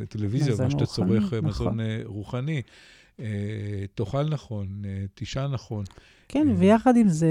טלוויזיה, 0.08 0.54
מה 0.58 0.70
שאתה 0.70 0.86
צורך, 0.86 1.32
נכון. 1.32 1.44
מזון 1.44 1.78
רוחני. 2.04 2.62
תאכל 3.94 4.24
נכון, 4.24 4.82
תישן 5.14 5.48
נכון. 5.52 5.84
כן, 6.28 6.48
ויחד 6.56 6.96
עם 6.96 7.08
זה, 7.08 7.28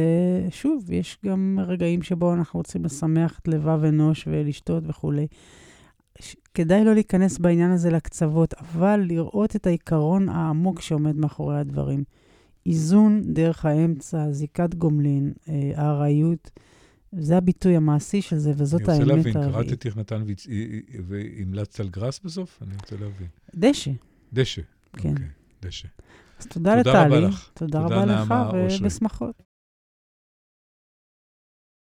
שוב, 0.50 0.92
יש 0.92 1.18
גם 1.26 1.60
רגעים 1.68 2.02
שבו 2.02 2.34
אנחנו 2.34 2.60
רוצים 2.60 2.86
לשמח 2.86 3.40
את 3.40 3.48
לבב 3.48 3.84
אנוש 3.84 4.28
ולשתות 4.28 4.84
וכולי. 4.88 5.28
כדאי 6.54 6.84
לא 6.86 6.94
להיכנס 6.94 7.38
בעניין 7.38 7.72
הזה 7.72 7.90
לקצוות, 7.90 8.54
אבל 8.54 9.02
לראות 9.08 9.56
את 9.56 9.68
העיקרון 9.68 10.30
העמוק 10.30 10.82
שעומד 10.82 11.16
מאחורי 11.16 11.60
הדברים. 11.60 12.04
איזון 12.66 13.34
דרך 13.34 13.66
האמצע, 13.66 14.32
זיקת 14.32 14.76
גומלין, 14.76 15.34
אה, 15.50 15.72
הארעיות, 15.76 16.52
זה 17.12 17.38
הביטוי 17.38 17.76
המעשי 17.76 18.22
של 18.22 18.38
זה, 18.38 18.54
וזאת 18.58 18.82
האמת 18.90 19.00
הרביעית. 19.00 19.36
אני 19.36 19.46
רוצה 19.46 19.58
להבין, 19.58 19.68
קראת 19.68 19.74
את 19.74 19.98
נתן 19.98 20.24
והמלצת 21.08 21.80
על 21.80 21.90
גראס 21.90 22.20
בסוף? 22.24 22.60
אני 22.62 22.76
רוצה 22.76 22.96
להבין. 22.96 23.28
דשא. 23.56 23.92
דשא, 24.34 24.62
כן. 24.94 25.10
אוקיי, 25.10 25.26
דשא. 25.62 25.88
אז 26.40 26.46
תודה, 26.46 26.84
תודה 26.84 27.08
לטלי. 27.08 27.22
תודה. 27.22 27.36
תודה 27.54 27.80
רבה 27.80 28.06
לך, 28.06 28.34
ובשמחות. 28.54 29.49